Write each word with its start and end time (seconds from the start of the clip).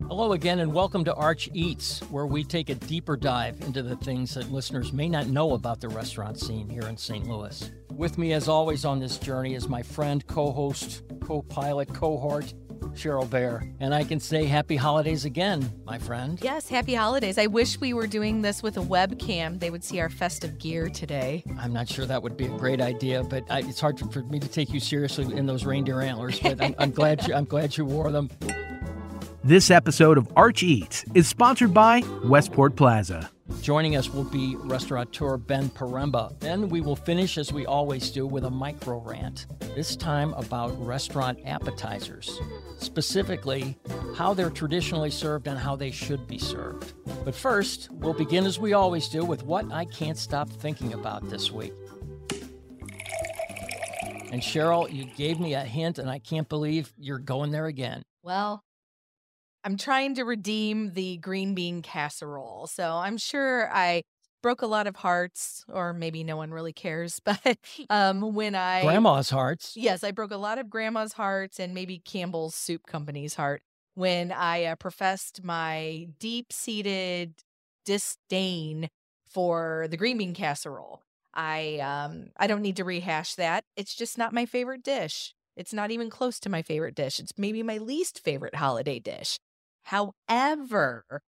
Hello 0.00 0.32
again, 0.32 0.60
and 0.60 0.72
welcome 0.72 1.04
to 1.04 1.14
Arch 1.14 1.48
Eats, 1.52 2.00
where 2.10 2.26
we 2.26 2.44
take 2.44 2.68
a 2.68 2.74
deeper 2.74 3.16
dive 3.16 3.60
into 3.62 3.82
the 3.82 3.96
things 3.96 4.34
that 4.34 4.50
listeners 4.50 4.92
may 4.92 5.08
not 5.08 5.26
know 5.28 5.54
about 5.54 5.80
the 5.80 5.88
restaurant 5.88 6.38
scene 6.38 6.68
here 6.68 6.86
in 6.88 6.96
St. 6.96 7.26
Louis. 7.26 7.70
With 7.90 8.18
me, 8.18 8.32
as 8.32 8.48
always, 8.48 8.84
on 8.84 9.00
this 9.00 9.18
journey 9.18 9.54
is 9.54 9.68
my 9.68 9.82
friend, 9.82 10.26
co 10.26 10.50
host, 10.50 11.02
co 11.20 11.42
pilot, 11.42 11.92
cohort, 11.94 12.52
Cheryl 12.94 13.26
Baehr. 13.26 13.72
And 13.80 13.94
I 13.94 14.04
can 14.04 14.20
say 14.20 14.44
happy 14.44 14.76
holidays 14.76 15.24
again, 15.24 15.70
my 15.84 15.98
friend. 15.98 16.38
Yes, 16.42 16.68
happy 16.68 16.94
holidays. 16.94 17.38
I 17.38 17.46
wish 17.46 17.80
we 17.80 17.94
were 17.94 18.06
doing 18.06 18.42
this 18.42 18.62
with 18.62 18.76
a 18.76 18.82
webcam. 18.82 19.60
They 19.60 19.70
would 19.70 19.84
see 19.84 20.00
our 20.00 20.10
festive 20.10 20.58
gear 20.58 20.88
today. 20.88 21.42
I'm 21.58 21.72
not 21.72 21.88
sure 21.88 22.06
that 22.06 22.22
would 22.22 22.36
be 22.36 22.46
a 22.46 22.58
great 22.58 22.80
idea, 22.80 23.22
but 23.22 23.44
I, 23.50 23.60
it's 23.60 23.80
hard 23.80 23.98
for 24.12 24.22
me 24.24 24.38
to 24.40 24.48
take 24.48 24.72
you 24.72 24.80
seriously 24.80 25.34
in 25.36 25.46
those 25.46 25.64
reindeer 25.64 26.00
antlers. 26.00 26.38
But 26.40 26.60
I'm, 26.62 26.74
I'm 26.78 26.90
glad 26.90 27.26
you, 27.26 27.34
I'm 27.34 27.44
glad 27.44 27.76
you 27.76 27.84
wore 27.84 28.10
them. 28.10 28.30
This 29.44 29.72
episode 29.72 30.18
of 30.18 30.28
Arch 30.36 30.62
Eats 30.62 31.04
is 31.14 31.26
sponsored 31.26 31.74
by 31.74 32.04
Westport 32.22 32.76
Plaza. 32.76 33.28
Joining 33.60 33.96
us 33.96 34.08
will 34.08 34.22
be 34.22 34.54
restaurateur 34.54 35.36
Ben 35.36 35.68
Poremba. 35.68 36.38
Then 36.38 36.68
we 36.68 36.80
will 36.80 36.94
finish, 36.94 37.36
as 37.36 37.52
we 37.52 37.66
always 37.66 38.12
do, 38.12 38.24
with 38.24 38.44
a 38.44 38.50
micro 38.50 39.00
rant, 39.00 39.46
this 39.74 39.96
time 39.96 40.32
about 40.34 40.80
restaurant 40.86 41.40
appetizers, 41.44 42.40
specifically 42.78 43.76
how 44.14 44.32
they're 44.32 44.48
traditionally 44.48 45.10
served 45.10 45.48
and 45.48 45.58
how 45.58 45.74
they 45.74 45.90
should 45.90 46.24
be 46.28 46.38
served. 46.38 46.92
But 47.24 47.34
first, 47.34 47.90
we'll 47.90 48.14
begin, 48.14 48.46
as 48.46 48.60
we 48.60 48.74
always 48.74 49.08
do, 49.08 49.24
with 49.24 49.42
what 49.42 49.72
I 49.72 49.86
can't 49.86 50.16
stop 50.16 50.50
thinking 50.50 50.92
about 50.92 51.28
this 51.28 51.50
week. 51.50 51.74
And 54.30 54.40
Cheryl, 54.40 54.88
you 54.90 55.04
gave 55.16 55.40
me 55.40 55.54
a 55.54 55.64
hint, 55.64 55.98
and 55.98 56.08
I 56.08 56.20
can't 56.20 56.48
believe 56.48 56.92
you're 56.96 57.18
going 57.18 57.50
there 57.50 57.66
again. 57.66 58.02
Well, 58.22 58.62
I'm 59.64 59.76
trying 59.76 60.14
to 60.16 60.24
redeem 60.24 60.92
the 60.92 61.18
green 61.18 61.54
bean 61.54 61.82
casserole. 61.82 62.66
So 62.66 62.90
I'm 62.96 63.16
sure 63.16 63.72
I 63.72 64.02
broke 64.42 64.62
a 64.62 64.66
lot 64.66 64.86
of 64.86 64.96
hearts, 64.96 65.64
or 65.68 65.92
maybe 65.92 66.24
no 66.24 66.36
one 66.36 66.50
really 66.50 66.72
cares. 66.72 67.20
But 67.24 67.58
um, 67.88 68.34
when 68.34 68.54
I 68.54 68.82
Grandma's 68.82 69.30
hearts. 69.30 69.76
yes, 69.76 70.02
I 70.02 70.10
broke 70.10 70.32
a 70.32 70.36
lot 70.36 70.58
of 70.58 70.68
grandma's 70.68 71.12
hearts 71.12 71.60
and 71.60 71.74
maybe 71.74 71.98
Campbell's 71.98 72.54
Soup 72.54 72.84
Company's 72.86 73.34
heart 73.34 73.62
when 73.94 74.32
I 74.32 74.64
uh, 74.64 74.76
professed 74.76 75.44
my 75.44 76.08
deep 76.18 76.52
seated 76.52 77.34
disdain 77.84 78.88
for 79.28 79.86
the 79.90 79.96
green 79.96 80.18
bean 80.18 80.34
casserole. 80.34 81.02
I 81.34 81.78
um 81.78 82.30
I 82.36 82.46
don't 82.46 82.62
need 82.62 82.76
to 82.76 82.84
rehash 82.84 83.36
that. 83.36 83.64
It's 83.76 83.94
just 83.94 84.18
not 84.18 84.34
my 84.34 84.44
favorite 84.44 84.82
dish. 84.82 85.34
It's 85.56 85.72
not 85.72 85.90
even 85.90 86.10
close 86.10 86.40
to 86.40 86.48
my 86.48 86.62
favorite 86.62 86.94
dish. 86.94 87.18
It's 87.20 87.32
maybe 87.38 87.62
my 87.62 87.78
least 87.78 88.20
favorite 88.20 88.56
holiday 88.56 88.98
dish. 88.98 89.38
However, 89.82 91.22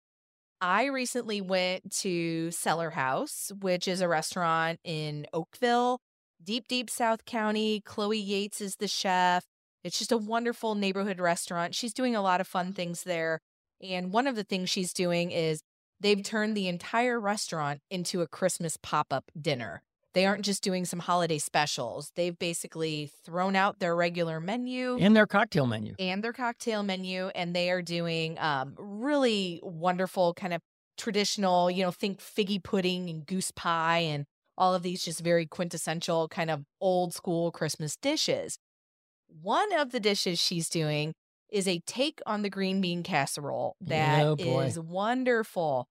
I 0.61 0.85
recently 0.85 1.41
went 1.41 1.91
to 1.97 2.51
Cellar 2.51 2.91
House, 2.91 3.51
which 3.59 3.87
is 3.87 3.99
a 3.99 4.07
restaurant 4.07 4.79
in 4.83 5.27
Oakville, 5.33 5.99
deep, 6.41 6.67
deep 6.67 6.89
South 6.89 7.25
County. 7.25 7.81
Chloe 7.81 8.17
Yates 8.17 8.61
is 8.61 8.77
the 8.77 8.87
chef. 8.87 9.45
It's 9.83 9.99
just 9.99 10.11
a 10.11 10.17
wonderful 10.17 10.75
neighborhood 10.75 11.19
restaurant. 11.19 11.75
She's 11.75 11.93
doing 11.93 12.15
a 12.15 12.21
lot 12.21 12.39
of 12.39 12.47
fun 12.47 12.71
things 12.71 13.03
there. 13.03 13.41
And 13.81 14.13
one 14.13 14.27
of 14.27 14.35
the 14.35 14.45
things 14.45 14.69
she's 14.69 14.93
doing 14.93 15.31
is 15.31 15.61
they've 15.99 16.23
turned 16.23 16.55
the 16.55 16.69
entire 16.69 17.19
restaurant 17.19 17.81
into 17.89 18.21
a 18.21 18.27
Christmas 18.27 18.77
pop 18.81 19.07
up 19.11 19.25
dinner. 19.39 19.83
They 20.13 20.25
aren't 20.25 20.45
just 20.45 20.63
doing 20.63 20.85
some 20.85 20.99
holiday 20.99 21.39
specials. 21.39 22.11
They've 22.15 22.37
basically 22.37 23.11
thrown 23.25 23.55
out 23.55 23.79
their 23.79 23.95
regular 23.95 24.39
menu 24.39 24.97
And 24.99 25.15
their 25.15 25.25
cocktail 25.27 25.65
menu. 25.65 25.95
and 25.99 26.23
their 26.23 26.33
cocktail 26.33 26.83
menu 26.83 27.27
and 27.35 27.55
they 27.55 27.71
are 27.71 27.81
doing 27.81 28.37
um, 28.39 28.75
really 28.77 29.59
wonderful 29.63 30.33
kind 30.33 30.53
of 30.53 30.61
traditional 30.97 31.71
you 31.71 31.83
know 31.83 31.89
think 31.91 32.19
figgy 32.19 32.63
pudding 32.63 33.09
and 33.09 33.25
goose 33.25 33.49
pie 33.51 33.97
and 33.99 34.25
all 34.57 34.75
of 34.75 34.83
these 34.83 35.03
just 35.03 35.21
very 35.21 35.47
quintessential 35.47 36.27
kind 36.27 36.51
of 36.51 36.63
old 36.79 37.15
school 37.15 37.51
christmas 37.51 37.95
dishes 37.95 38.59
one 39.27 39.73
of 39.73 39.91
the 39.91 39.99
dishes 39.99 40.39
she's 40.39 40.69
doing 40.69 41.13
is 41.51 41.67
a 41.67 41.79
take 41.87 42.21
on 42.27 42.43
the 42.43 42.49
green 42.49 42.79
bean 42.81 43.01
casserole 43.01 43.75
that 43.81 44.23
Oh, 44.23 44.35
is 44.37 44.79
wonderful 44.79 45.87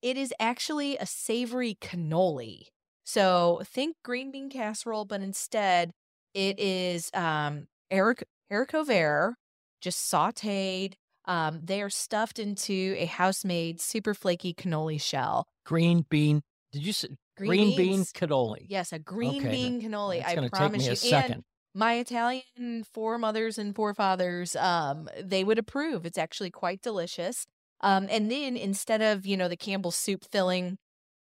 it 0.00 0.16
is 0.16 0.32
actually 0.40 0.96
a 0.96 1.04
savory 1.06 1.76
cannoli 1.80 2.62
so 3.06 3.62
think 3.64 3.96
green 4.04 4.30
bean 4.30 4.50
casserole 4.50 5.04
but 5.06 5.20
instead 5.22 5.92
it 6.34 6.58
is 6.58 7.10
um 7.14 7.66
Eric 7.90 8.24
haricot 8.52 8.86
vert 8.86 9.34
just 9.80 10.10
sauteed. 10.10 10.94
Um, 11.26 11.60
they 11.62 11.82
are 11.82 11.90
stuffed 11.90 12.38
into 12.38 12.94
a 12.98 13.06
house 13.06 13.44
made 13.44 13.80
super 13.80 14.14
flaky 14.14 14.54
cannoli 14.54 15.00
shell. 15.00 15.44
Green 15.64 16.04
bean. 16.08 16.42
Did 16.72 16.86
you 16.86 16.92
say 16.92 17.08
green, 17.36 17.68
bean 17.68 17.76
beans- 17.76 18.12
cannoli? 18.12 18.66
Yes, 18.68 18.92
a 18.92 18.98
green 18.98 19.42
Okay, 19.42 19.50
bean 19.50 19.82
cannoli. 19.82 20.24
I 20.24 20.48
promise 20.48 20.88
you. 20.88 20.94
second. 20.94 21.34
And 21.34 21.44
my 21.74 21.94
Italian 21.94 22.84
foremothers 22.92 23.58
and 23.58 23.74
forefathers, 23.74 24.56
um, 24.56 25.08
they 25.22 25.44
would 25.44 25.58
approve. 25.58 26.06
It's 26.06 26.18
actually 26.18 26.50
quite 26.50 26.80
delicious. 26.80 27.46
Um, 27.82 28.06
and 28.10 28.30
then 28.30 28.56
instead 28.56 29.02
of 29.02 29.26
you 29.26 29.36
know 29.36 29.48
the 29.48 29.56
Campbell's 29.56 29.96
soup 29.96 30.24
filling, 30.30 30.78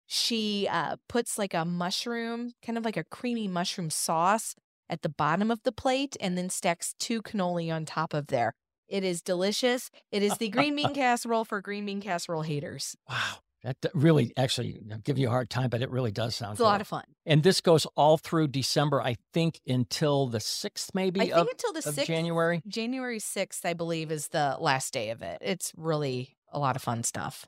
she 0.07 0.67
uh, 0.69 0.97
puts 1.09 1.37
like 1.37 1.53
a 1.53 1.65
mushroom, 1.65 2.53
kind 2.65 2.77
of 2.77 2.85
like 2.85 2.97
a 2.97 3.03
creamy 3.03 3.47
mushroom 3.47 3.89
sauce 3.89 4.55
at 4.89 5.01
the 5.01 5.09
bottom 5.09 5.49
of 5.49 5.61
the 5.63 5.71
plate, 5.71 6.15
and 6.19 6.37
then 6.37 6.49
stacks 6.49 6.93
two 6.99 7.21
cannoli 7.21 7.73
on 7.73 7.85
top 7.85 8.13
of 8.13 8.27
there. 8.27 8.53
It 8.87 9.03
is 9.03 9.21
delicious. 9.21 9.89
It 10.11 10.21
is 10.21 10.37
the 10.37 10.49
green 10.49 10.75
bean 10.75 10.93
casserole 10.95 11.45
for 11.45 11.59
green 11.61 11.85
bean 11.85 12.01
casserole 12.01 12.43
haters. 12.43 12.95
Wow. 13.09 13.37
That 13.63 13.77
really, 13.95 14.31
actually, 14.37 14.79
I'm 14.91 14.99
giving 14.99 15.23
you 15.23 15.27
a 15.27 15.31
hard 15.31 15.49
time, 15.49 15.71
but 15.71 15.81
it 15.81 15.89
really 15.89 16.11
does 16.11 16.35
sound 16.35 16.51
It's 16.51 16.59
a 16.59 16.63
lot 16.65 16.81
of 16.81 16.87
fun. 16.87 17.03
And 17.25 17.41
this 17.41 17.61
goes 17.61 17.87
all 17.97 18.19
through 18.19 18.49
December, 18.49 19.01
I 19.01 19.15
think, 19.33 19.59
until 19.65 20.27
the 20.27 20.37
6th, 20.37 20.91
maybe, 20.93 21.19
I 21.19 21.23
think 21.25 21.35
of, 21.35 21.47
until 21.47 21.73
the 21.73 21.81
sixth 21.81 22.05
January. 22.05 22.61
January 22.67 23.17
6th, 23.17 23.65
I 23.65 23.73
believe, 23.73 24.11
is 24.11 24.27
the 24.27 24.57
last 24.59 24.93
day 24.93 25.09
of 25.09 25.23
it. 25.23 25.39
It's 25.41 25.71
really 25.75 26.37
a 26.53 26.59
lot 26.59 26.75
of 26.75 26.83
fun 26.83 27.01
stuff. 27.01 27.47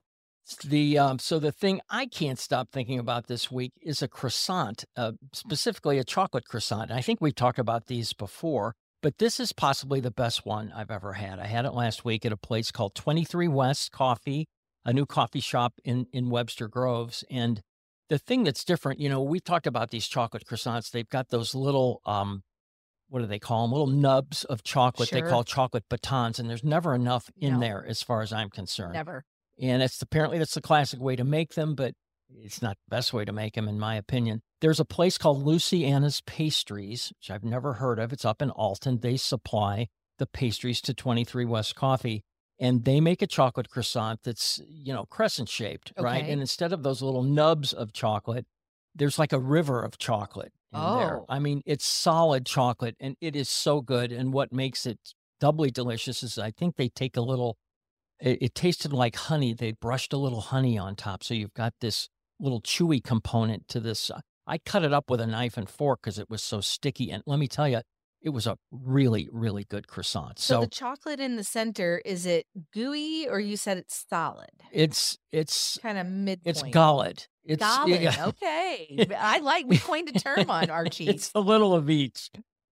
The 0.55 0.97
um, 0.97 1.19
so 1.19 1.39
the 1.39 1.51
thing 1.51 1.81
I 1.89 2.05
can't 2.05 2.39
stop 2.39 2.69
thinking 2.71 2.99
about 2.99 3.27
this 3.27 3.51
week 3.51 3.73
is 3.81 4.01
a 4.01 4.07
croissant, 4.07 4.85
uh, 4.95 5.13
specifically 5.33 5.97
a 5.97 6.03
chocolate 6.03 6.45
croissant. 6.45 6.89
And 6.89 6.97
I 6.97 7.01
think 7.01 7.19
we've 7.19 7.35
talked 7.35 7.59
about 7.59 7.87
these 7.87 8.13
before, 8.13 8.73
but 9.01 9.17
this 9.17 9.39
is 9.39 9.51
possibly 9.51 9.99
the 9.99 10.11
best 10.11 10.45
one 10.45 10.71
I've 10.75 10.91
ever 10.91 11.13
had. 11.13 11.39
I 11.39 11.47
had 11.47 11.65
it 11.65 11.73
last 11.73 12.05
week 12.05 12.25
at 12.25 12.31
a 12.31 12.37
place 12.37 12.71
called 12.71 12.95
23 12.95 13.47
West 13.47 13.91
Coffee, 13.91 14.47
a 14.85 14.93
new 14.93 15.05
coffee 15.05 15.41
shop 15.41 15.73
in 15.83 16.07
in 16.13 16.29
Webster 16.29 16.67
Groves. 16.67 17.23
And 17.29 17.61
the 18.09 18.17
thing 18.17 18.43
that's 18.43 18.63
different, 18.63 18.99
you 18.99 19.09
know, 19.09 19.21
we 19.21 19.39
talked 19.39 19.67
about 19.67 19.91
these 19.91 20.07
chocolate 20.07 20.45
croissants. 20.45 20.91
They've 20.91 21.09
got 21.09 21.29
those 21.29 21.55
little 21.55 22.01
um, 22.05 22.43
what 23.09 23.19
do 23.19 23.25
they 23.25 23.39
call 23.39 23.63
them? 23.63 23.71
Little 23.71 23.87
nubs 23.87 24.43
of 24.45 24.63
chocolate. 24.63 25.09
They 25.11 25.21
call 25.21 25.43
chocolate 25.43 25.85
batons, 25.89 26.39
and 26.39 26.49
there's 26.49 26.63
never 26.63 26.93
enough 26.93 27.29
in 27.37 27.55
No. 27.55 27.59
there, 27.59 27.85
as 27.87 28.01
far 28.01 28.21
as 28.21 28.33
I'm 28.33 28.49
concerned 28.49 28.93
Never. 28.93 29.25
And 29.59 29.81
it's 29.81 30.01
apparently 30.01 30.37
that's 30.37 30.53
the 30.53 30.61
classic 30.61 30.99
way 30.99 31.15
to 31.15 31.23
make 31.23 31.55
them, 31.55 31.75
but 31.75 31.93
it's 32.29 32.61
not 32.61 32.77
the 32.87 32.95
best 32.95 33.13
way 33.13 33.25
to 33.25 33.31
make 33.31 33.55
them, 33.55 33.67
in 33.67 33.79
my 33.79 33.95
opinion. 33.95 34.41
There's 34.61 34.79
a 34.79 34.85
place 34.85 35.17
called 35.17 35.45
LuciAnna's 35.45 36.21
Pastries, 36.21 37.13
which 37.19 37.31
I've 37.31 37.43
never 37.43 37.73
heard 37.73 37.99
of. 37.99 38.11
It's 38.11 38.25
up 38.25 38.41
in 38.41 38.49
Alton. 38.51 38.99
They 38.99 39.17
supply 39.17 39.87
the 40.17 40.25
pastries 40.25 40.81
to 40.81 40.93
23 40.93 41.45
West 41.45 41.75
Coffee, 41.75 42.23
and 42.59 42.85
they 42.85 42.99
make 42.99 43.21
a 43.21 43.27
chocolate 43.27 43.69
croissant 43.69 44.21
that's 44.23 44.59
you 44.67 44.93
know 44.93 45.05
crescent 45.05 45.49
shaped, 45.49 45.93
right? 45.97 46.25
And 46.25 46.41
instead 46.41 46.73
of 46.73 46.83
those 46.83 47.01
little 47.01 47.23
nubs 47.23 47.71
of 47.71 47.93
chocolate, 47.93 48.45
there's 48.95 49.19
like 49.19 49.33
a 49.33 49.39
river 49.39 49.81
of 49.81 49.97
chocolate 49.97 50.53
in 50.73 50.79
there. 50.79 51.19
Oh. 51.19 51.25
I 51.29 51.39
mean, 51.39 51.61
it's 51.65 51.85
solid 51.85 52.45
chocolate, 52.45 52.95
and 52.99 53.15
it 53.21 53.35
is 53.35 53.49
so 53.49 53.81
good. 53.81 54.11
And 54.11 54.33
what 54.33 54.51
makes 54.51 54.85
it 54.85 54.99
doubly 55.39 55.69
delicious 55.71 56.23
is 56.23 56.37
I 56.37 56.51
think 56.51 56.75
they 56.75 56.89
take 56.89 57.15
a 57.15 57.21
little 57.21 57.57
it, 58.19 58.37
it 58.41 58.55
tasted 58.55 58.93
like 58.93 59.15
honey. 59.15 59.53
They 59.53 59.71
brushed 59.73 60.13
a 60.13 60.17
little 60.17 60.41
honey 60.41 60.77
on 60.77 60.95
top. 60.95 61.23
So 61.23 61.33
you've 61.33 61.53
got 61.53 61.73
this 61.81 62.09
little 62.39 62.61
chewy 62.61 63.03
component 63.03 63.67
to 63.69 63.79
this. 63.79 64.09
uh, 64.11 64.21
I 64.45 64.57
cut 64.59 64.83
it 64.83 64.93
up 64.93 65.09
with 65.09 65.19
a 65.19 65.27
knife 65.27 65.57
and 65.57 65.69
fork 65.69 66.01
because 66.03 66.17
it 66.19 66.29
was 66.29 66.41
so 66.41 66.61
sticky. 66.61 67.11
And 67.11 67.21
let 67.25 67.37
me 67.39 67.47
tell 67.47 67.67
you, 67.67 67.81
it 68.21 68.29
was 68.29 68.47
a 68.47 68.57
really, 68.71 69.27
really 69.31 69.63
good 69.63 69.87
croissant. 69.87 70.39
So, 70.39 70.55
So, 70.55 70.61
the 70.61 70.67
chocolate 70.67 71.19
in 71.19 71.35
the 71.35 71.43
center, 71.43 72.01
is 72.03 72.25
it 72.25 72.45
gooey 72.73 73.27
or 73.29 73.39
you 73.39 73.57
said 73.57 73.77
it's 73.77 74.05
solid? 74.09 74.49
it's 74.71 75.17
it's 75.31 75.77
Kind 75.81 75.97
of 75.97 76.07
mid. 76.07 76.41
it's 76.45 76.63
galled. 76.63 77.27
It's 77.45 77.63
Solid. 77.63 78.01
yeah, 78.01 78.25
Okay. 78.27 79.07
I 79.17 79.39
like, 79.39 79.67
we 79.67 79.77
coined 79.77 80.09
a 80.09 80.19
term 80.19 80.49
on 80.49 80.69
Arch 80.69 80.99
Eats. 80.99 81.11
it's 81.13 81.31
a 81.35 81.39
little 81.39 81.73
of 81.73 81.89
each. 81.89 82.29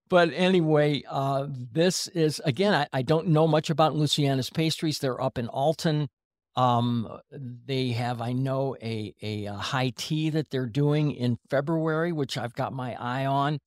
But 0.09 0.31
anyway, 0.33 1.03
uh, 1.09 1.47
this 1.49 2.07
is 2.09 2.39
again. 2.45 2.73
I, 2.73 2.87
I 2.93 3.01
don't 3.01 3.29
know 3.29 3.47
much 3.47 3.69
about 3.69 3.93
LuciAnna's 3.95 4.49
pastries. 4.49 4.99
They're 4.99 5.21
up 5.21 5.37
in 5.37 5.47
Alton. 5.47 6.09
Um, 6.55 7.19
they 7.31 7.89
have, 7.89 8.21
I 8.21 8.31
know, 8.31 8.77
a, 8.81 9.13
a 9.21 9.47
uh 9.47 9.55
high 9.55 9.91
tea 9.95 10.29
that 10.29 10.51
they're 10.51 10.67
doing 10.67 11.11
in 11.11 11.37
February, 11.49 12.11
which 12.11 12.37
I've 12.37 12.53
got 12.53 12.71
my 12.71 12.95
eye 12.95 13.25
on. 13.25 13.59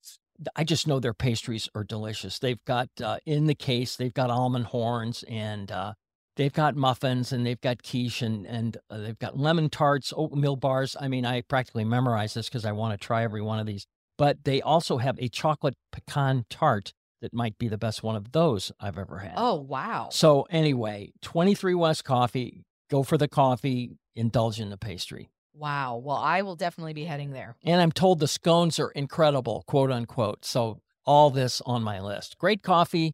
I 0.55 0.63
just 0.63 0.87
know 0.87 0.99
their 0.99 1.13
pastries 1.13 1.69
are 1.75 1.83
delicious. 1.83 2.39
They've 2.39 2.63
got 2.65 2.89
uh, 3.03 3.17
in 3.25 3.45
the 3.47 3.55
case, 3.55 3.95
they've 3.97 4.13
got 4.13 4.29
almond 4.29 4.67
horns 4.67 5.23
and 5.27 5.69
uh, 5.71 5.93
they've 6.37 6.53
got 6.53 6.75
muffins 6.77 7.33
and 7.33 7.45
they've 7.45 7.59
got 7.59 7.83
quiche 7.83 8.21
and 8.21 8.45
and 8.47 8.77
uh, 8.89 8.97
they've 8.97 9.19
got 9.19 9.37
lemon 9.37 9.69
tarts, 9.69 10.13
oatmeal 10.15 10.55
bars. 10.55 10.95
I 10.99 11.09
mean, 11.09 11.25
I 11.25 11.41
practically 11.41 11.83
memorize 11.83 12.33
this 12.33 12.47
because 12.47 12.65
I 12.65 12.71
want 12.71 12.99
to 12.99 13.05
try 13.05 13.23
every 13.23 13.41
one 13.41 13.59
of 13.59 13.65
these. 13.65 13.85
But 14.19 14.43
they 14.43 14.61
also 14.61 14.97
have 14.97 15.17
a 15.17 15.29
chocolate 15.29 15.75
pecan 15.91 16.45
tart 16.49 16.93
that 17.21 17.33
might 17.33 17.57
be 17.57 17.67
the 17.69 17.77
best 17.77 18.03
one 18.03 18.15
of 18.15 18.33
those 18.33 18.71
I've 18.79 18.97
ever 18.97 19.19
had. 19.19 19.33
Oh, 19.37 19.55
wow. 19.55 20.09
So 20.11 20.45
anyway, 20.51 21.11
23 21.21 21.73
West 21.73 22.03
Coffee, 22.03 22.63
go 22.91 23.01
for 23.01 23.17
the 23.17 23.27
coffee, 23.29 23.91
indulge 24.15 24.59
in 24.59 24.69
the 24.69 24.77
pastry. 24.77 25.29
Wow. 25.53 25.97
Well, 26.03 26.17
I 26.17 26.41
will 26.41 26.55
definitely 26.57 26.93
be 26.93 27.05
heading 27.05 27.31
there. 27.31 27.55
And 27.63 27.81
I'm 27.81 27.91
told 27.93 28.19
the 28.19 28.27
scones 28.27 28.77
are 28.79 28.91
incredible, 28.91 29.63
quote 29.67 29.89
unquote. 29.91 30.43
So 30.45 30.81
all 31.05 31.29
this 31.29 31.61
on 31.65 31.81
my 31.81 31.99
list. 32.01 32.37
Great 32.37 32.61
coffee. 32.61 33.13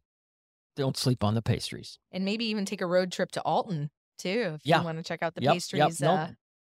Don't 0.76 0.96
sleep 0.96 1.24
on 1.24 1.34
the 1.34 1.42
pastries. 1.42 1.98
And 2.12 2.24
maybe 2.24 2.44
even 2.46 2.64
take 2.64 2.80
a 2.80 2.86
road 2.86 3.10
trip 3.12 3.30
to 3.32 3.40
Alton 3.42 3.90
too, 4.18 4.52
if 4.56 4.60
Yeah. 4.64 4.80
you 4.80 4.84
want 4.84 4.98
to 4.98 5.04
check 5.04 5.22
out 5.22 5.34
the 5.34 5.42
Yep, 5.42 5.48
yep, 5.54 5.54
pastries. 5.54 6.00
nope. 6.00 6.18
uh, 6.18 6.28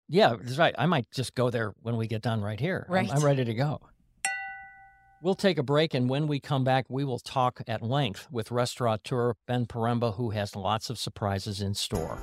Yeah, 0.09 0.37
that's 0.39 0.59
right. 0.59 0.75
I 0.77 0.87
might 0.87 1.11
just 1.13 1.35
go 1.35 1.49
there 1.51 1.73
when 1.81 1.97
we 1.97 2.07
get 2.07 2.23
done 2.23 2.43
right 2.43 2.59
here. 2.61 2.87
I'm- 2.91 3.11
I'm, 3.11 3.25
ready 3.25 3.45
to 3.45 3.55
go. 3.55 3.81
We'll 5.23 5.37
take 5.37 5.57
a 5.57 5.63
break, 5.63 5.95
and 5.95 6.11
when 6.11 6.27
we 6.27 6.41
come 6.41 6.65
back, 6.65 6.87
we 6.89 7.05
will 7.05 7.21
talk 7.21 7.63
at 7.69 7.81
length 7.81 8.27
with 8.33 8.51
restaurateur 8.51 9.35
Ben 9.47 9.67
Poremba, 9.67 10.17
who 10.17 10.31
has 10.31 10.57
lots 10.57 10.91
of 10.91 10.99
surprises 10.99 11.61
in 11.61 11.75
store. 11.75 12.19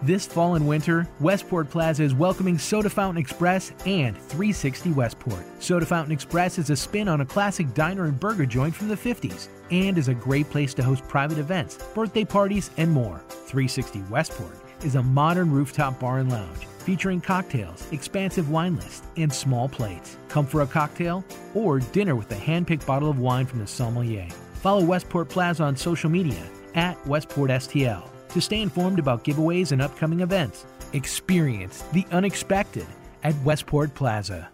This 0.00 0.26
fall 0.26 0.54
and 0.54 0.66
winter, 0.66 1.06
Westport 1.20 1.68
Plaza 1.68 2.04
is 2.04 2.14
welcoming 2.14 2.56
Soda 2.56 2.88
Fountain 2.88 3.20
Express 3.20 3.72
and 3.84 4.16
360 4.16 4.92
Westport. 4.92 5.44
Soda 5.58 5.84
Fountain 5.84 6.12
Express 6.12 6.58
is 6.58 6.70
a 6.70 6.76
spin 6.76 7.08
on 7.08 7.20
a 7.20 7.26
classic 7.26 7.74
diner 7.74 8.06
and 8.06 8.18
burger 8.18 8.46
joint 8.46 8.74
from 8.74 8.88
the 8.88 8.96
50s 8.96 9.48
and 9.70 9.98
is 9.98 10.08
a 10.08 10.14
great 10.14 10.48
place 10.48 10.72
to 10.72 10.82
host 10.82 11.06
private 11.08 11.36
events, 11.36 11.76
birthday 11.94 12.24
parties, 12.24 12.70
and 12.78 12.90
more. 12.90 13.20
360 13.28 14.00
Westport 14.08 14.56
is 14.82 14.94
a 14.94 15.02
modern 15.02 15.52
rooftop 15.52 16.00
bar 16.00 16.20
and 16.20 16.30
lounge 16.30 16.67
featuring 16.88 17.20
cocktails, 17.20 17.86
expansive 17.92 18.48
wine 18.48 18.74
list, 18.76 19.04
and 19.18 19.30
small 19.30 19.68
plates. 19.68 20.16
Come 20.28 20.46
for 20.46 20.62
a 20.62 20.66
cocktail 20.66 21.22
or 21.52 21.80
dinner 21.80 22.16
with 22.16 22.32
a 22.32 22.34
hand-picked 22.34 22.86
bottle 22.86 23.10
of 23.10 23.18
wine 23.18 23.44
from 23.44 23.58
the 23.58 23.66
sommelier. 23.66 24.26
Follow 24.54 24.82
Westport 24.82 25.28
Plaza 25.28 25.64
on 25.64 25.76
social 25.76 26.08
media 26.08 26.42
at 26.74 26.96
Westport 27.06 27.50
STL 27.50 28.08
to 28.30 28.40
stay 28.40 28.62
informed 28.62 28.98
about 28.98 29.22
giveaways 29.22 29.72
and 29.72 29.82
upcoming 29.82 30.20
events. 30.20 30.64
Experience 30.94 31.82
the 31.92 32.06
unexpected 32.10 32.86
at 33.22 33.34
Westport 33.42 33.94
Plaza. 33.94 34.48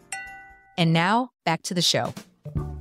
And 0.76 0.92
now 0.92 1.30
back 1.44 1.62
to 1.62 1.74
the 1.74 1.82
show. 1.82 2.12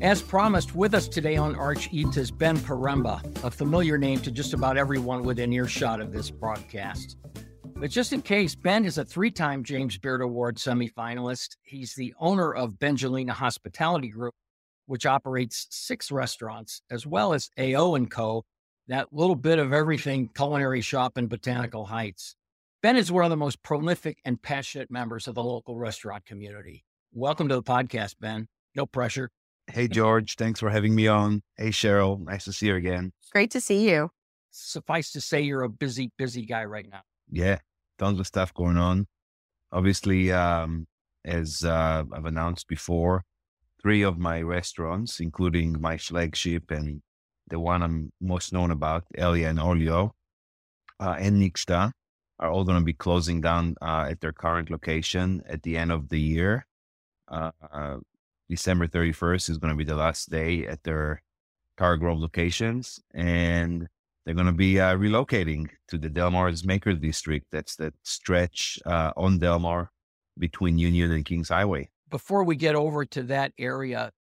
As 0.01 0.23
promised, 0.23 0.73
with 0.73 0.95
us 0.95 1.07
today 1.07 1.37
on 1.37 1.55
Arch 1.55 1.89
Eats 1.91 2.17
is 2.17 2.31
Ben 2.31 2.57
Poremba, 2.57 3.21
a 3.43 3.51
familiar 3.51 3.99
name 3.99 4.19
to 4.21 4.31
just 4.31 4.55
about 4.55 4.77
everyone 4.77 5.21
within 5.23 5.53
earshot 5.53 6.01
of 6.01 6.11
this 6.11 6.31
broadcast. 6.31 7.17
But 7.83 7.91
just 7.91 8.13
in 8.13 8.21
case, 8.21 8.55
Ben 8.55 8.85
is 8.85 8.97
a 8.97 9.03
three 9.03 9.29
time 9.29 9.61
James 9.61 9.97
Beard 9.97 10.21
Award 10.21 10.55
semifinalist. 10.55 11.57
He's 11.63 11.93
the 11.93 12.13
owner 12.17 12.53
of 12.53 12.79
Bengelina 12.79 13.31
Hospitality 13.31 14.07
Group, 14.07 14.33
which 14.85 15.05
operates 15.05 15.67
six 15.69 16.09
restaurants, 16.09 16.81
as 16.89 17.05
well 17.05 17.33
as 17.33 17.49
AO 17.59 17.99
& 18.05 18.09
Co., 18.09 18.45
that 18.87 19.11
little 19.11 19.35
bit 19.35 19.59
of 19.59 19.73
everything 19.73 20.29
culinary 20.33 20.79
shop 20.79 21.17
in 21.17 21.27
Botanical 21.27 21.83
Heights. 21.83 22.37
Ben 22.81 22.95
is 22.95 23.11
one 23.11 23.25
of 23.25 23.29
the 23.31 23.35
most 23.35 23.61
prolific 23.63 24.17
and 24.23 24.41
passionate 24.41 24.89
members 24.89 25.27
of 25.27 25.35
the 25.35 25.43
local 25.43 25.75
restaurant 25.75 26.23
community. 26.23 26.85
Welcome 27.11 27.49
to 27.49 27.55
the 27.55 27.63
podcast, 27.63 28.15
Ben. 28.21 28.47
No 28.77 28.85
pressure. 28.85 29.29
Hey, 29.67 29.89
George. 29.89 30.35
Thanks 30.35 30.61
for 30.61 30.69
having 30.69 30.95
me 30.95 31.09
on. 31.09 31.43
Hey, 31.57 31.71
Cheryl. 31.71 32.23
Nice 32.23 32.45
to 32.45 32.53
see 32.53 32.67
you 32.67 32.75
again. 32.75 33.11
Great 33.33 33.51
to 33.51 33.59
see 33.59 33.89
you. 33.89 34.09
Suffice 34.51 35.11
to 35.11 35.19
say, 35.19 35.41
you're 35.41 35.63
a 35.63 35.69
busy, 35.69 36.13
busy 36.17 36.45
guy 36.45 36.63
right 36.63 36.87
now. 36.89 37.01
Yeah, 37.29 37.57
tons 37.99 38.19
of 38.19 38.27
stuff 38.27 38.53
going 38.53 38.77
on. 38.77 39.07
Obviously, 39.71 40.31
um, 40.31 40.85
as 41.25 41.63
uh, 41.63 42.03
I've 42.11 42.25
announced 42.25 42.67
before, 42.67 43.23
three 43.81 44.01
of 44.01 44.17
my 44.17 44.41
restaurants, 44.41 45.19
including 45.19 45.79
my 45.81 45.97
flagship 45.97 46.71
and 46.71 47.01
the 47.47 47.59
one 47.59 47.83
I'm 47.83 48.11
most 48.21 48.53
known 48.53 48.71
about, 48.71 49.03
Elaia 49.17 49.49
and 49.49 49.59
Olio, 49.59 50.13
uh, 50.99 51.15
and 51.19 51.41
Nixta, 51.41 51.91
are 52.39 52.51
all 52.51 52.63
going 52.63 52.79
to 52.79 52.85
be 52.85 52.93
closing 52.93 53.41
down 53.41 53.75
uh, 53.81 54.07
at 54.09 54.21
their 54.21 54.31
current 54.31 54.69
location 54.69 55.43
at 55.47 55.63
the 55.63 55.77
end 55.77 55.91
of 55.91 56.09
the 56.09 56.19
year. 56.19 56.65
Uh, 57.27 57.51
December 58.49 58.87
31st 58.87 59.49
is 59.49 59.57
going 59.57 59.71
to 59.71 59.77
be 59.77 59.83
the 59.83 59.95
last 59.95 60.29
day 60.29 60.67
at 60.67 60.83
their 60.83 61.21
Tower 61.77 61.97
Grove 61.97 62.19
locations. 62.19 62.99
And 63.13 63.87
they're 64.25 64.35
going 64.35 64.47
to 64.47 64.51
be 64.53 64.79
uh, 64.79 64.95
relocating 64.95 65.67
to 65.89 65.97
the 65.97 66.09
Delmar's 66.09 66.65
Maker 66.65 66.93
District. 66.93 67.45
That's 67.51 67.75
that 67.77 67.93
stretch 68.03 68.79
uh, 68.85 69.11
on 69.17 69.39
Delmar 69.39 69.91
between 70.37 70.77
Union 70.77 71.11
and 71.11 71.25
Kingshighway. 71.25 71.87
Before 72.09 72.43
we 72.43 72.55
get 72.55 72.75
over 72.75 73.05
to 73.05 73.23
that 73.23 73.51
area, 73.57 74.11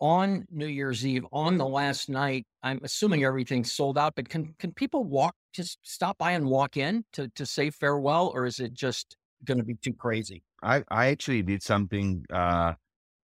on 0.00 0.46
New 0.50 0.66
Year's 0.66 1.06
Eve, 1.06 1.24
on 1.32 1.58
the 1.58 1.66
last 1.66 2.08
night, 2.08 2.46
I'm 2.62 2.80
assuming 2.82 3.24
everything's 3.24 3.72
sold 3.72 3.98
out, 3.98 4.14
but 4.16 4.28
can 4.28 4.54
can 4.58 4.72
people 4.72 5.04
walk, 5.04 5.34
just 5.52 5.78
stop 5.82 6.16
by 6.18 6.32
and 6.32 6.46
walk 6.46 6.76
in 6.76 7.04
to, 7.12 7.28
to 7.36 7.44
say 7.44 7.70
farewell, 7.70 8.32
or 8.34 8.46
is 8.46 8.60
it 8.60 8.72
just 8.72 9.16
going 9.44 9.58
to 9.58 9.64
be 9.64 9.74
too 9.74 9.92
crazy? 9.92 10.42
I, 10.62 10.84
I 10.90 11.08
actually 11.08 11.42
did 11.42 11.62
something 11.62 12.24
uh, 12.32 12.74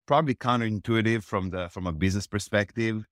probably 0.08 0.36
counterintuitive 0.36 1.24
from 1.24 1.50
the 1.50 1.70
from 1.70 1.88
a 1.88 1.94
business 1.94 2.28
perspective. 2.28 3.06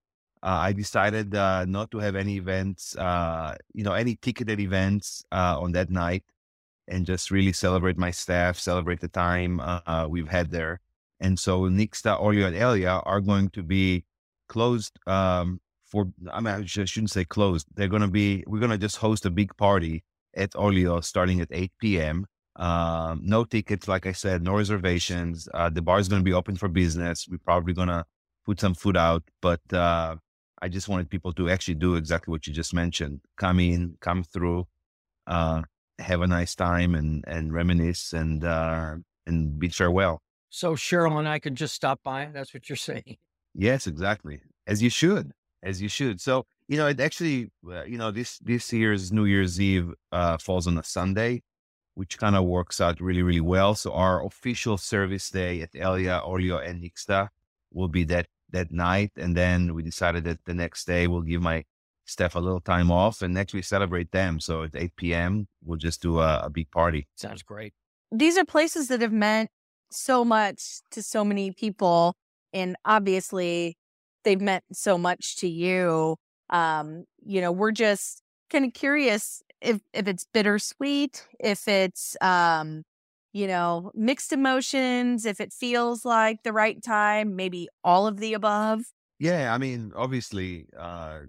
Uh, 0.45 0.59
I 0.61 0.73
decided 0.73 1.33
uh, 1.33 1.65
not 1.65 1.89
to 1.89 1.97
have 1.97 2.15
any 2.15 2.37
events, 2.37 2.95
uh, 2.95 3.55
you 3.73 3.83
know, 3.83 3.93
any 3.93 4.15
ticketed 4.15 4.59
events 4.59 5.25
on 5.31 5.71
that 5.71 5.89
night, 5.89 6.23
and 6.87 7.05
just 7.05 7.31
really 7.31 7.51
celebrate 7.51 7.97
my 7.97 8.11
staff, 8.11 8.59
celebrate 8.59 8.99
the 8.99 9.07
time 9.07 9.59
we've 10.07 10.29
had 10.29 10.51
there. 10.51 10.81
And 11.19 11.39
so 11.39 11.61
Nixta, 11.61 12.19
Olio, 12.19 12.47
and 12.47 12.55
Elaia 12.55 12.99
are 12.99 13.21
going 13.21 13.49
to 13.49 13.63
be 13.63 14.05
closed 14.47 14.99
um, 15.07 15.61
for. 15.85 16.11
I 16.31 16.41
mean, 16.41 16.53
I 16.53 16.65
shouldn't 16.65 17.11
say 17.11 17.25
closed. 17.25 17.67
They're 17.73 17.87
going 17.87 18.01
to 18.01 18.07
be. 18.07 18.43
We're 18.47 18.59
going 18.59 18.71
to 18.71 18.77
just 18.77 18.97
host 18.97 19.25
a 19.25 19.31
big 19.31 19.55
party 19.57 20.03
at 20.35 20.55
Olio 20.55 20.99
starting 21.01 21.41
at 21.41 21.47
8 21.51 21.71
p.m. 21.79 22.25
Um, 22.57 23.21
no 23.23 23.43
tickets, 23.43 23.87
like 23.87 24.05
I 24.05 24.11
said, 24.11 24.43
no 24.43 24.55
reservations. 24.55 25.47
Uh, 25.53 25.69
the 25.69 25.81
bar 25.81 25.99
is 25.99 26.07
going 26.07 26.21
to 26.21 26.25
be 26.25 26.33
open 26.33 26.55
for 26.55 26.67
business. 26.67 27.27
We're 27.29 27.37
probably 27.37 27.73
going 27.73 27.89
to 27.89 28.05
put 28.45 28.59
some 28.59 28.75
food 28.75 28.95
out, 28.95 29.23
but 29.41 29.61
uh, 29.73 30.17
I 30.61 30.69
just 30.69 30.87
wanted 30.87 31.09
people 31.09 31.33
to 31.33 31.49
actually 31.49 31.75
do 31.75 31.95
exactly 31.95 32.31
what 32.31 32.47
you 32.47 32.53
just 32.53 32.73
mentioned. 32.73 33.21
Come 33.37 33.59
in, 33.59 33.97
come 33.99 34.23
through, 34.23 34.67
uh, 35.27 35.63
have 35.99 36.21
a 36.21 36.27
nice 36.27 36.55
time 36.55 36.95
and, 36.95 37.23
and 37.27 37.53
reminisce 37.53 38.13
and, 38.13 38.43
uh, 38.43 38.95
and 39.27 39.59
bid 39.59 39.75
farewell. 39.75 40.21
So 40.49 40.75
Cheryl 40.75 41.19
and 41.19 41.27
I 41.27 41.39
can 41.39 41.55
just 41.55 41.73
stop 41.73 41.99
by. 42.03 42.29
That's 42.33 42.53
what 42.53 42.69
you're 42.69 42.75
saying. 42.91 43.17
Yes, 43.53 43.87
exactly. 43.87 44.41
As 44.67 44.81
you 44.81 44.89
should, 44.89 45.31
as 45.63 45.81
you 45.81 45.89
should. 45.89 46.19
So, 46.21 46.45
you 46.67 46.77
know, 46.77 46.87
it 46.87 46.99
actually, 46.99 47.51
uh, 47.69 47.83
you 47.83 47.97
know, 47.97 48.11
this, 48.11 48.39
this 48.39 48.71
year's 48.71 49.11
New 49.11 49.25
Year's 49.25 49.59
Eve, 49.59 49.93
uh, 50.11 50.37
falls 50.37 50.67
on 50.67 50.77
a 50.77 50.83
Sunday, 50.83 51.43
which 51.95 52.17
kind 52.17 52.35
of 52.35 52.45
works 52.45 52.81
out 52.81 52.99
really, 52.99 53.21
really 53.21 53.41
well. 53.41 53.75
So 53.75 53.93
our 53.93 54.25
official 54.25 54.77
service 54.77 55.29
day 55.29 55.61
at 55.61 55.69
Elaia, 55.75 56.21
Olio, 56.23 56.57
and 56.57 56.83
Nixta 56.83 57.29
will 57.73 57.87
be 57.87 58.03
that, 58.05 58.27
that 58.57 58.71
night. 58.71 59.11
And 59.23 59.35
then 59.41 59.73
we 59.75 59.81
decided 59.83 60.23
that 60.25 60.39
the 60.45 60.53
next 60.63 60.85
day 60.87 61.03
we'll 61.07 61.27
give 61.33 61.41
my 61.51 61.59
staff 62.05 62.35
a 62.35 62.39
little 62.39 62.61
time 62.61 62.89
off 62.91 63.21
and 63.23 63.37
actually 63.37 63.63
celebrate 63.63 64.11
them. 64.11 64.39
So 64.39 64.63
at 64.63 64.75
8 64.75 64.95
p.m., 64.95 65.47
we'll 65.63 65.77
just 65.89 66.01
do 66.01 66.19
a, 66.19 66.31
a 66.47 66.49
big 66.49 66.69
party. 66.71 67.01
Sounds 67.15 67.43
great. 67.43 67.73
these 68.11 68.37
are 68.37 68.45
places 68.45 68.87
that 68.89 69.01
have 69.01 69.11
meant 69.29 69.49
so 69.91 70.23
much 70.25 70.61
to 70.91 71.01
so 71.01 71.23
many 71.23 71.51
people 71.51 72.15
and 72.53 72.75
obviously 72.85 73.75
they've 74.23 74.41
meant 74.41 74.63
so 74.73 74.97
much 74.97 75.23
to 75.41 75.47
you 75.47 76.15
um 76.49 77.05
you 77.33 77.39
know 77.41 77.51
we're 77.51 77.71
just 77.87 78.21
kind 78.51 78.65
of 78.65 78.71
curious 78.73 79.41
if 79.61 79.77
if 79.93 80.07
it's 80.07 80.25
bittersweet 80.33 81.13
if 81.39 81.67
it's 81.67 82.15
um 82.21 82.83
you 83.35 83.47
know 83.47 83.91
mixed 83.93 84.31
emotions 84.31 85.25
if 85.25 85.41
it 85.41 85.51
feels 85.51 86.05
like 86.05 86.41
the 86.43 86.53
right 86.53 86.81
time 86.81 87.35
maybe 87.35 87.67
all 87.83 88.07
of 88.07 88.17
the 88.17 88.33
above 88.33 88.81
Yeah, 89.19 89.53
I 89.53 89.57
mean, 89.57 89.93
obviously, 89.95 90.67
uh, 90.77 91.19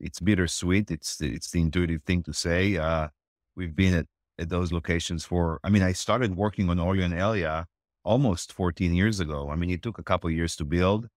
it's 0.00 0.20
bittersweet. 0.20 0.90
It's 0.90 1.20
it's 1.20 1.50
the 1.50 1.60
intuitive 1.60 2.02
thing 2.04 2.22
to 2.24 2.32
say. 2.32 2.76
Uh, 2.76 3.08
we've 3.54 3.76
been 3.76 3.94
at, 3.94 4.06
at 4.38 4.48
those 4.48 4.72
locations 4.72 5.24
for. 5.24 5.60
I 5.62 5.68
mean, 5.70 5.82
I 5.82 5.92
started 5.92 6.36
working 6.36 6.70
on 6.70 6.80
Olio 6.80 7.04
and 7.04 7.14
Elaia 7.14 7.66
almost 8.04 8.52
14 8.52 8.94
years 8.94 9.20
ago. 9.20 9.50
I 9.50 9.56
mean, 9.56 9.70
it 9.70 9.82
took 9.82 9.98
a 9.98 10.02
couple 10.02 10.30
years 10.30 10.56
to 10.56 10.64
build. 10.64 11.08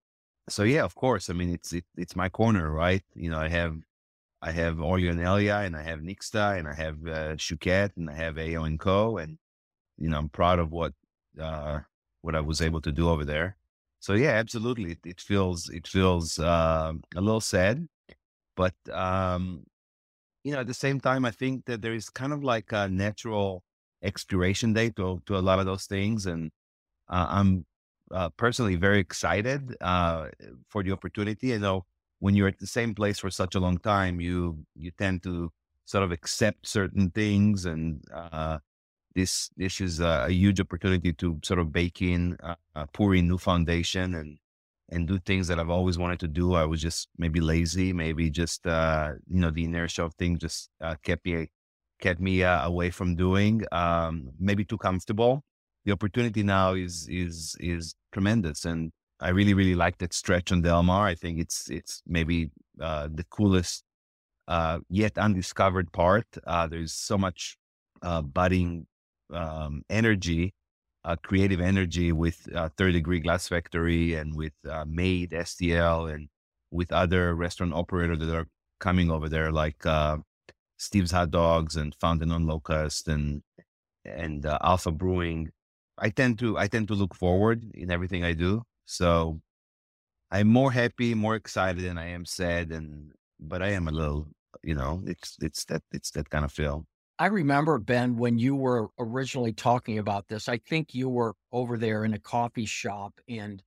So 0.50 0.64
yeah, 0.64 0.84
of 0.84 0.96
course. 0.96 1.30
I 1.30 1.34
mean, 1.34 1.52
it's 1.54 1.72
it, 1.74 1.86
it's 1.96 2.16
my 2.16 2.30
corner, 2.30 2.72
right? 2.72 3.04
You 3.16 3.30
know, 3.32 3.40
I 3.40 3.50
have 3.50 3.76
I 4.42 4.52
have 4.52 4.82
Olio 4.82 5.12
and 5.12 5.22
Elaia, 5.22 5.60
and 5.66 5.76
I 5.76 5.84
have 5.84 6.00
Nixta, 6.00 6.58
and 6.58 6.68
I 6.68 6.74
have 6.74 6.98
uh, 7.08 7.36
Shuket, 7.38 7.92
and 7.98 8.10
I 8.10 8.16
have 8.16 8.38
AO 8.38 8.64
and 8.64 8.80
Co. 8.80 9.18
And 9.18 9.38
you 10.00 10.10
know, 10.10 10.20
I'm 10.20 10.30
proud 10.30 10.60
of 10.60 10.72
what 10.72 10.94
uh, 11.40 11.82
what 12.22 12.36
I 12.36 12.42
was 12.42 12.62
able 12.62 12.82
to 12.82 12.92
do 12.94 13.10
over 13.10 13.26
there. 13.26 13.58
So 14.02 14.14
yeah, 14.16 14.32
absolutely. 14.32 14.94
It, 14.94 15.00
it 15.06 15.22
feels 15.22 15.70
it 15.70 15.88
feels 15.88 16.40
um 16.40 17.04
a 17.16 17.22
little 17.22 17.42
sad, 17.42 17.88
but 18.56 18.76
um, 18.92 19.66
you 20.44 20.54
know, 20.54 20.60
at 20.60 20.68
the 20.68 20.74
same 20.74 21.00
time, 21.00 21.26
I 21.26 21.32
think 21.32 21.66
that 21.66 21.82
there 21.82 21.94
is 21.94 22.10
kind 22.10 22.34
of 22.34 22.44
like 22.44 22.72
a 22.72 22.88
natural 22.90 23.64
expiration 24.04 24.74
date 24.74 24.96
to, 24.96 25.22
to 25.26 25.38
a 25.38 25.42
lot 25.42 25.60
of 25.60 25.66
those 25.66 25.86
things. 25.86 26.26
And 26.26 26.52
uh, 27.10 27.28
I'm 27.30 27.66
uh, 28.12 28.30
personally 28.32 28.76
very 28.76 29.00
excited 29.00 29.76
uh, 29.82 30.30
for 30.70 30.84
the 30.84 30.92
opportunity. 30.92 31.54
I 31.54 31.58
know 31.58 31.86
when 32.20 32.36
you're 32.36 32.48
at 32.50 32.60
the 32.60 32.68
same 32.68 32.96
place 32.96 33.20
for 33.20 33.30
such 33.30 33.56
a 33.56 33.60
long 33.60 33.78
time, 33.80 34.22
you 34.22 34.66
you 34.76 34.92
tend 34.92 35.24
to 35.24 35.52
sort 35.86 36.04
of 36.04 36.12
accept 36.12 36.68
certain 36.68 37.12
things, 37.12 37.66
and 37.66 38.04
uh, 38.14 38.60
this 39.20 39.50
this 39.58 39.82
is 39.82 40.00
a, 40.00 40.26
a, 40.28 40.32
huge 40.32 40.60
opportunity 40.60 41.12
to 41.14 41.40
sort 41.44 41.60
of 41.60 41.72
bake 41.72 42.02
in, 42.02 42.38
uh, 42.42 42.56
uh, 42.76 42.86
pour 42.94 43.16
in 43.16 43.28
new 43.28 43.38
foundation, 43.38 44.16
and 44.16 44.38
and 44.92 45.08
do 45.08 45.20
things 45.20 45.48
that 45.48 45.60
I've 45.60 45.70
always 45.70 45.98
wanted 45.98 46.20
to 46.22 46.28
do. 46.28 46.54
I 46.56 46.66
was 46.66 46.82
just 46.82 47.10
maybe 47.18 47.40
lazy, 47.40 47.94
maybe 47.94 48.30
just 48.30 48.66
uh, 48.66 49.14
you 49.28 49.40
know 49.42 49.52
the 49.52 49.66
inertia 49.66 50.04
of 50.04 50.14
things 50.16 50.40
just 50.40 50.70
uh, 50.82 50.96
kept 51.04 51.26
me 51.26 51.48
kept 52.00 52.20
me 52.20 52.44
uh, 52.44 52.66
away 52.66 52.90
from 52.90 53.16
doing. 53.16 53.64
Um, 53.72 54.32
maybe 54.40 54.64
too 54.64 54.78
comfortable. 54.78 55.44
The 55.86 55.92
opportunity 55.92 56.44
now 56.44 56.74
is 56.74 57.08
is 57.10 57.56
is 57.60 57.96
tremendous, 58.12 58.66
and 58.66 58.92
I 59.20 59.30
really 59.30 59.54
really 59.54 59.76
like 59.76 59.98
that 60.00 60.14
stretch 60.14 60.52
on 60.52 60.62
Delmar. 60.62 61.06
I 61.06 61.16
think 61.16 61.40
it's 61.40 61.70
it's 61.70 62.02
maybe 62.08 62.52
uh, 62.82 63.10
the 63.12 63.26
coolest 63.26 63.84
uh, 64.48 64.80
yet 64.90 65.18
undiscovered 65.18 65.92
part. 65.92 66.28
Uh, 66.48 66.68
there's 66.68 66.94
so 66.94 67.18
much 67.18 67.58
budding 68.34 68.88
um, 69.32 69.84
energy 69.90 70.54
uh, 71.06 71.16
creative 71.24 71.62
energy 71.62 72.12
with 72.12 72.48
uh, 72.54 72.70
Third 72.78 72.94
Degree 72.94 73.20
Glass 73.20 73.48
Factory 73.48 74.16
and 74.16 74.36
with 74.36 74.54
uh, 74.70 74.86
Made 74.88 75.32
STL 75.32 76.14
and 76.14 76.30
with 76.72 76.92
other 76.92 77.36
restaurant 77.36 77.74
operators 77.74 78.20
that 78.20 78.36
are 78.36 78.48
coming 78.80 79.10
over 79.10 79.30
there, 79.30 79.52
like 79.52 79.86
uh, 79.86 80.18
Steve's 80.78 81.12
Hot 81.12 81.32
Dogs 81.32 81.76
and 81.76 81.96
Fountain 81.96 82.32
on 82.32 82.48
Locust 82.48 83.08
and 83.08 83.42
and 84.06 84.46
uh, 84.46 84.58
Alpha 84.64 84.92
Brewing. 84.92 85.52
I 85.98 86.10
tend 86.10 86.40
to 86.40 86.58
I 86.58 86.68
tend 86.68 86.88
to 86.90 86.96
look 86.96 87.16
forward 87.16 87.64
in 87.74 87.92
everything 87.92 88.24
I 88.24 88.34
do. 88.34 88.64
So 88.86 89.42
I'm 90.32 90.48
more 90.48 90.72
happy, 90.72 91.14
more 91.16 91.36
excited 91.36 91.84
than 91.84 91.98
I 91.98 92.08
am 92.10 92.26
sad, 92.26 92.72
and 92.72 93.14
but 93.40 93.62
I 93.64 93.70
am 93.72 93.88
a 93.88 93.92
little, 93.92 94.28
you 94.64 94.76
know, 94.76 95.04
it's 95.08 95.38
it's 95.42 95.66
that 95.66 95.84
it's 95.94 96.12
that 96.12 96.30
kind 96.30 96.46
of 96.46 96.52
feel. 96.54 96.86
I 97.20 97.26
remember, 97.26 97.78
Ben, 97.80 98.16
when 98.16 98.40
you 98.40 98.56
were 98.56 98.88
originally 98.98 99.52
talking 99.52 99.98
about 99.98 100.30
this, 100.30 100.48
I 100.48 100.58
think 100.58 100.96
you 100.96 101.10
were 101.10 101.34
over 101.52 101.78
there 101.78 102.06
in 102.06 102.14
a 102.14 102.20
coffee 102.20 102.66
shop 102.66 103.20
and 103.28 103.62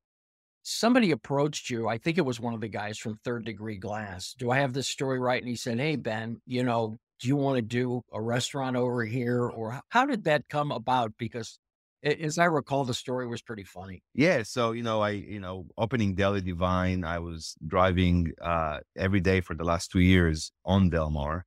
somebody 0.63 1.11
approached 1.11 1.69
you. 1.69 1.87
I 1.87 1.99
think 1.99 2.17
it 2.17 2.25
was 2.25 2.41
one 2.41 2.55
of 2.55 2.63
the 2.63 2.69
guys 2.69 2.97
from 2.97 3.19
Third 3.23 3.45
Degree 3.45 3.77
Glass. 3.77 4.35
Do 4.39 4.51
I 4.51 4.61
have 4.61 4.73
this 4.73 4.89
story 4.89 5.19
right? 5.19 5.41
And 5.43 5.49
he 5.51 5.57
said, 5.57 5.79
Hey, 5.79 5.97
Ben, 5.97 6.41
you 6.47 6.63
know, 6.63 6.97
do 7.21 7.29
you 7.29 7.37
want 7.37 7.57
to 7.57 7.63
do 7.63 8.01
a 8.11 8.23
restaurant 8.23 8.75
over 8.75 9.05
here? 9.05 9.43
Or 9.43 9.81
how 9.91 10.07
did 10.07 10.25
that 10.25 10.49
come 10.49 10.73
about? 10.73 11.13
Because 11.19 11.59
as 12.03 12.39
I 12.39 12.47
recall, 12.47 12.85
the 12.85 12.95
story 12.95 13.27
was 13.27 13.43
pretty 13.43 13.65
funny. 13.65 14.03
Yeah. 14.15 14.45
So, 14.45 14.73
you 14.73 14.83
know, 14.83 15.03
I, 15.03 15.11
you 15.11 15.41
know, 15.41 15.67
opening 15.77 16.15
Deli 16.15 16.41
Divine, 16.41 17.05
I 17.05 17.19
was 17.19 17.55
driving 17.65 18.33
uh, 18.41 18.79
every 18.97 19.21
day 19.21 19.43
for 19.43 19.55
the 19.55 19.65
last 19.65 19.91
two 19.91 20.01
years 20.01 20.53
on 20.65 20.89
Delmar. 20.89 21.45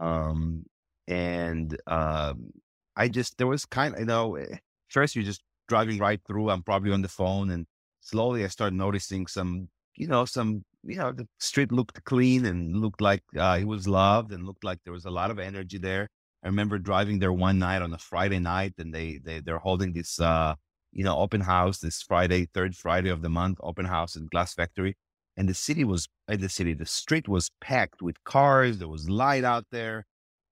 Um, 0.00 0.64
and 1.10 1.76
um, 1.88 2.52
I 2.96 3.08
just 3.08 3.36
there 3.36 3.46
was 3.48 3.66
kind 3.66 3.94
of 3.94 4.00
you 4.00 4.06
know 4.06 4.36
eh, 4.36 4.56
first 4.88 5.16
you're 5.16 5.24
just 5.24 5.42
driving 5.68 5.98
right 5.98 6.20
through. 6.26 6.50
I'm 6.50 6.62
probably 6.62 6.92
on 6.92 7.02
the 7.02 7.08
phone, 7.08 7.50
and 7.50 7.66
slowly 8.00 8.44
I 8.44 8.48
started 8.48 8.76
noticing 8.76 9.26
some 9.26 9.68
you 9.96 10.06
know 10.06 10.24
some 10.24 10.64
you 10.84 10.96
know 10.96 11.12
the 11.12 11.26
street 11.38 11.72
looked 11.72 12.02
clean 12.04 12.46
and 12.46 12.76
looked 12.76 13.00
like 13.00 13.22
uh, 13.36 13.58
it 13.60 13.66
was 13.66 13.88
loved 13.88 14.32
and 14.32 14.46
looked 14.46 14.64
like 14.64 14.78
there 14.84 14.92
was 14.92 15.04
a 15.04 15.10
lot 15.10 15.30
of 15.30 15.38
energy 15.38 15.78
there. 15.78 16.08
I 16.42 16.46
remember 16.48 16.78
driving 16.78 17.18
there 17.18 17.32
one 17.32 17.58
night 17.58 17.82
on 17.82 17.92
a 17.92 17.98
Friday 17.98 18.38
night, 18.38 18.74
and 18.78 18.94
they 18.94 19.18
they 19.22 19.40
they're 19.40 19.58
holding 19.58 19.92
this 19.92 20.20
uh, 20.20 20.54
you 20.92 21.04
know 21.04 21.18
open 21.18 21.40
house 21.42 21.80
this 21.80 22.02
Friday, 22.02 22.48
third 22.54 22.76
Friday 22.76 23.10
of 23.10 23.22
the 23.22 23.28
month, 23.28 23.58
open 23.62 23.86
house 23.86 24.16
at 24.16 24.30
Glass 24.30 24.54
Factory, 24.54 24.96
and 25.36 25.48
the 25.48 25.54
city 25.54 25.84
was 25.84 26.08
uh, 26.28 26.36
the 26.36 26.48
city, 26.48 26.74
the 26.74 26.86
street 26.86 27.28
was 27.28 27.50
packed 27.60 28.00
with 28.00 28.22
cars. 28.24 28.78
There 28.78 28.88
was 28.88 29.10
light 29.10 29.44
out 29.44 29.66
there. 29.72 30.06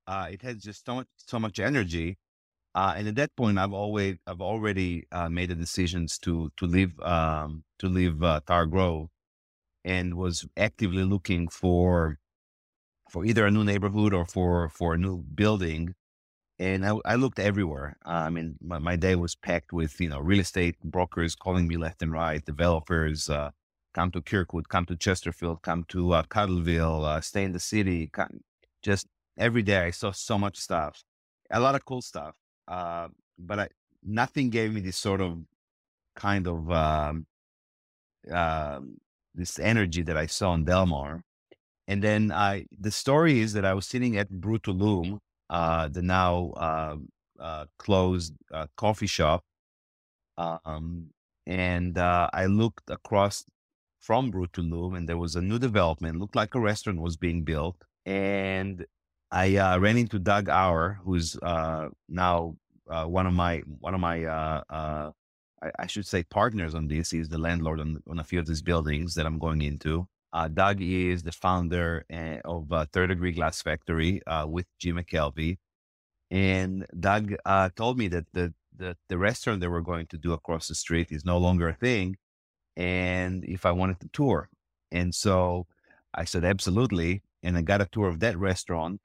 Uh, 0.08 0.28
it 0.30 0.40
has 0.40 0.56
just 0.62 0.86
so 0.86 0.94
much, 0.96 1.06
so 1.18 1.38
much 1.38 1.60
energy. 1.60 2.16
Uh, 2.74 2.94
and 2.96 3.08
at 3.08 3.16
that 3.16 3.36
point, 3.36 3.58
I've 3.58 3.74
always, 3.74 4.16
I've 4.26 4.40
already 4.40 5.06
uh, 5.12 5.28
made 5.28 5.50
the 5.50 5.54
decisions 5.54 6.18
to 6.20 6.50
to 6.56 6.66
leave, 6.66 6.98
um, 7.00 7.64
to 7.80 7.88
leave 7.88 8.22
uh, 8.22 8.40
Tower 8.46 8.66
Grove, 8.66 9.08
and 9.84 10.14
was 10.14 10.46
actively 10.56 11.04
looking 11.04 11.48
for, 11.48 12.18
for 13.10 13.24
either 13.26 13.46
a 13.46 13.50
new 13.50 13.64
neighborhood 13.64 14.14
or 14.14 14.24
for 14.26 14.70
for 14.70 14.94
a 14.94 14.98
new 14.98 15.18
building. 15.34 15.94
And 16.58 16.86
I, 16.86 16.94
I 17.04 17.14
looked 17.16 17.38
everywhere. 17.38 17.96
I 18.04 18.30
mean, 18.30 18.56
my, 18.60 18.78
my, 18.78 18.96
day 18.96 19.14
was 19.16 19.36
packed 19.36 19.72
with 19.72 20.00
you 20.00 20.08
know 20.08 20.20
real 20.20 20.40
estate 20.40 20.76
brokers 20.82 21.34
calling 21.36 21.68
me 21.68 21.76
left 21.76 22.02
and 22.02 22.12
right, 22.12 22.44
developers. 22.44 23.28
Uh, 23.28 23.50
come 23.94 24.10
to 24.12 24.22
Kirkwood, 24.22 24.68
come 24.68 24.86
to 24.86 24.96
Chesterfield, 24.96 25.62
come 25.62 25.84
to 25.88 26.12
uh, 26.14 26.22
Cottleville, 26.24 27.04
uh, 27.04 27.20
stay 27.20 27.44
in 27.44 27.52
the 27.52 27.60
city. 27.60 28.08
Come, 28.12 28.40
just 28.82 29.06
every 29.38 29.62
day 29.62 29.78
I 29.78 29.90
saw 29.90 30.10
so 30.10 30.36
much 30.36 30.58
stuff, 30.58 31.02
a 31.50 31.60
lot 31.60 31.74
of 31.74 31.84
cool 31.84 32.02
stuff. 32.02 32.34
Uh, 32.66 33.08
but 33.38 33.58
I, 33.58 33.68
nothing 34.02 34.50
gave 34.50 34.72
me 34.72 34.80
this 34.80 34.96
sort 34.96 35.20
of 35.20 35.38
kind 36.16 36.46
of 36.46 36.70
um, 36.70 37.26
uh, 38.30 38.80
this 39.34 39.58
energy 39.58 40.02
that 40.02 40.16
I 40.16 40.26
saw 40.26 40.54
in 40.54 40.64
Delmar. 40.64 41.22
And 41.86 42.02
then 42.02 42.32
I, 42.32 42.66
the 42.78 42.90
story 42.90 43.40
is 43.40 43.54
that 43.54 43.64
I 43.64 43.72
was 43.72 43.86
sitting 43.86 44.18
at 44.18 44.28
Loom, 44.30 45.20
uh, 45.48 45.88
the 45.88 46.02
now 46.02 46.52
uh, 46.56 46.96
uh, 47.40 47.64
closed 47.78 48.34
uh, 48.52 48.66
coffee 48.76 49.06
shop, 49.06 49.42
um, 50.36 51.06
and 51.46 51.96
I 51.96 52.44
looked 52.46 52.90
across 52.90 53.44
from 54.00 54.30
Loom, 54.30 54.94
and 54.94 55.08
there 55.08 55.16
was 55.16 55.34
a 55.34 55.40
new 55.40 55.58
development. 55.58 56.16
It 56.16 56.18
Looked 56.18 56.36
like 56.36 56.54
a 56.54 56.60
restaurant 56.60 57.00
was 57.00 57.16
being 57.16 57.42
built, 57.42 57.76
and 58.04 58.84
I 59.30 59.56
uh, 59.56 59.78
ran 59.78 59.98
into 59.98 60.18
Doug 60.18 60.48
Auer, 60.48 61.00
who's 61.04 61.36
uh, 61.42 61.88
now 62.08 62.56
uh, 62.88 63.04
one 63.04 63.26
of 63.26 63.34
my 63.34 63.58
one 63.80 63.94
of 63.94 64.00
my 64.00 64.24
uh, 64.24 64.62
uh, 64.70 65.10
I, 65.62 65.70
I, 65.80 65.86
should 65.86 66.06
say 66.06 66.22
partners 66.22 66.74
on 66.74 66.88
this. 66.88 67.10
He's 67.10 67.28
the 67.28 67.38
landlord 67.38 67.80
on, 67.80 68.02
on 68.08 68.18
a 68.18 68.24
few 68.24 68.38
of 68.38 68.46
these 68.46 68.62
buildings 68.62 69.14
that 69.14 69.26
I'm 69.26 69.38
going 69.38 69.60
into. 69.62 70.08
Uh, 70.32 70.48
Doug 70.48 70.80
is 70.80 71.22
the 71.22 71.32
founder 71.32 72.04
eh, 72.10 72.38
of 72.44 72.72
Third 72.92 73.08
Degree 73.08 73.32
Glass 73.32 73.60
Factory 73.60 74.22
with 74.46 74.66
Jim 74.78 74.96
McKelvey, 74.96 75.58
and 76.30 76.86
Doug 76.98 77.34
told 77.76 77.98
me 77.98 78.08
that 78.08 78.26
the, 78.32 78.54
the 78.76 78.96
the 79.08 79.18
restaurant 79.18 79.60
they 79.60 79.68
we're 79.68 79.80
going 79.80 80.06
to 80.06 80.18
do 80.18 80.32
across 80.32 80.68
the 80.68 80.74
street 80.74 81.12
is 81.12 81.24
no 81.24 81.36
longer 81.36 81.68
a 81.68 81.74
thing, 81.74 82.16
and 82.76 83.44
if 83.44 83.66
I 83.66 83.72
wanted 83.72 84.00
to 84.00 84.08
tour, 84.08 84.48
and 84.90 85.14
so 85.14 85.66
I 86.14 86.24
said 86.24 86.44
absolutely, 86.44 87.22
and 87.42 87.58
I 87.58 87.62
got 87.62 87.82
a 87.82 87.86
tour 87.86 88.08
of 88.08 88.20
that 88.20 88.38
restaurant 88.38 89.00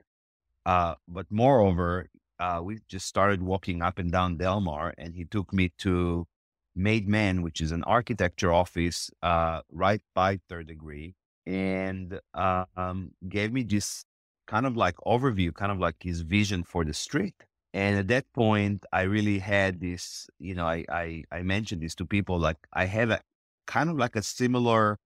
uh, 0.66 0.94
but 1.08 1.26
moreover, 1.30 2.08
uh, 2.38 2.60
we 2.62 2.78
just 2.88 3.06
started 3.06 3.42
walking 3.42 3.82
up 3.82 3.98
and 3.98 4.10
down 4.10 4.36
Delmar, 4.36 4.94
and 4.98 5.14
he 5.14 5.24
took 5.24 5.52
me 5.52 5.72
to 5.78 6.26
Made 6.74 7.08
Man, 7.08 7.42
which 7.42 7.60
is 7.60 7.70
an 7.72 7.84
architecture 7.84 8.52
office 8.52 9.10
uh, 9.22 9.60
right 9.70 10.00
by 10.14 10.40
Third 10.48 10.66
Degree, 10.66 11.14
and 11.46 12.20
uh, 12.34 12.64
um, 12.76 13.12
gave 13.28 13.52
me 13.52 13.62
this 13.62 14.04
kind 14.46 14.66
of 14.66 14.76
like 14.76 14.96
overview, 15.06 15.54
kind 15.54 15.70
of 15.72 15.78
like 15.78 15.96
his 16.00 16.22
vision 16.22 16.64
for 16.64 16.84
the 16.84 16.94
street. 16.94 17.34
And 17.72 17.98
at 17.98 18.08
that 18.08 18.32
point, 18.32 18.84
I 18.92 19.02
really 19.02 19.38
had 19.40 19.80
this, 19.80 20.28
you 20.38 20.54
know, 20.54 20.66
I, 20.66 20.84
I, 20.88 21.24
I 21.32 21.42
mentioned 21.42 21.82
this 21.82 21.94
to 21.96 22.06
people, 22.06 22.38
like 22.38 22.58
I 22.72 22.84
have 22.84 23.10
a 23.10 23.20
kind 23.66 23.90
of 23.90 23.96
like 23.96 24.16
a 24.16 24.22
similar 24.22 24.98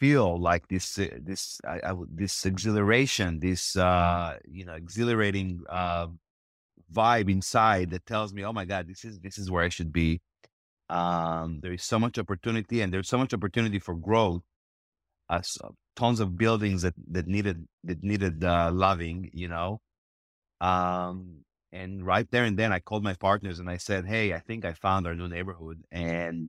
feel 0.00 0.40
like 0.40 0.68
this 0.68 0.98
uh, 0.98 1.08
this 1.20 1.60
I, 1.66 1.80
I, 1.84 1.94
this 2.10 2.46
exhilaration, 2.46 3.40
this 3.40 3.76
uh, 3.76 4.38
you 4.50 4.64
know 4.64 4.74
exhilarating 4.74 5.62
uh, 5.68 6.08
vibe 6.92 7.30
inside 7.30 7.90
that 7.90 8.06
tells 8.06 8.32
me, 8.32 8.44
oh 8.44 8.52
my 8.52 8.64
god, 8.64 8.88
this 8.88 9.04
is 9.04 9.20
this 9.20 9.38
is 9.38 9.50
where 9.50 9.64
I 9.64 9.68
should 9.68 9.92
be. 9.92 10.20
Um, 10.90 11.60
there 11.60 11.72
is 11.72 11.84
so 11.84 11.98
much 11.98 12.18
opportunity, 12.18 12.80
and 12.80 12.92
there's 12.92 13.08
so 13.08 13.18
much 13.18 13.34
opportunity 13.34 13.78
for 13.78 13.94
growth. 13.94 14.42
Uh, 15.28 15.42
so 15.42 15.74
tons 15.96 16.20
of 16.20 16.38
buildings 16.38 16.82
that 16.82 16.94
that 17.10 17.26
needed 17.26 17.66
that 17.84 18.02
needed 18.02 18.44
uh, 18.44 18.70
loving, 18.72 19.30
you 19.32 19.48
know. 19.48 19.80
Um, 20.60 21.44
and 21.72 22.04
right 22.06 22.28
there 22.30 22.44
and 22.44 22.58
then, 22.58 22.72
I 22.72 22.80
called 22.80 23.04
my 23.04 23.14
partners 23.14 23.58
and 23.58 23.68
I 23.70 23.76
said, 23.76 24.06
"Hey, 24.06 24.32
I 24.34 24.40
think 24.40 24.64
I 24.64 24.72
found 24.74 25.06
our 25.06 25.14
new 25.14 25.28
neighborhood." 25.28 25.82
And 25.92 26.48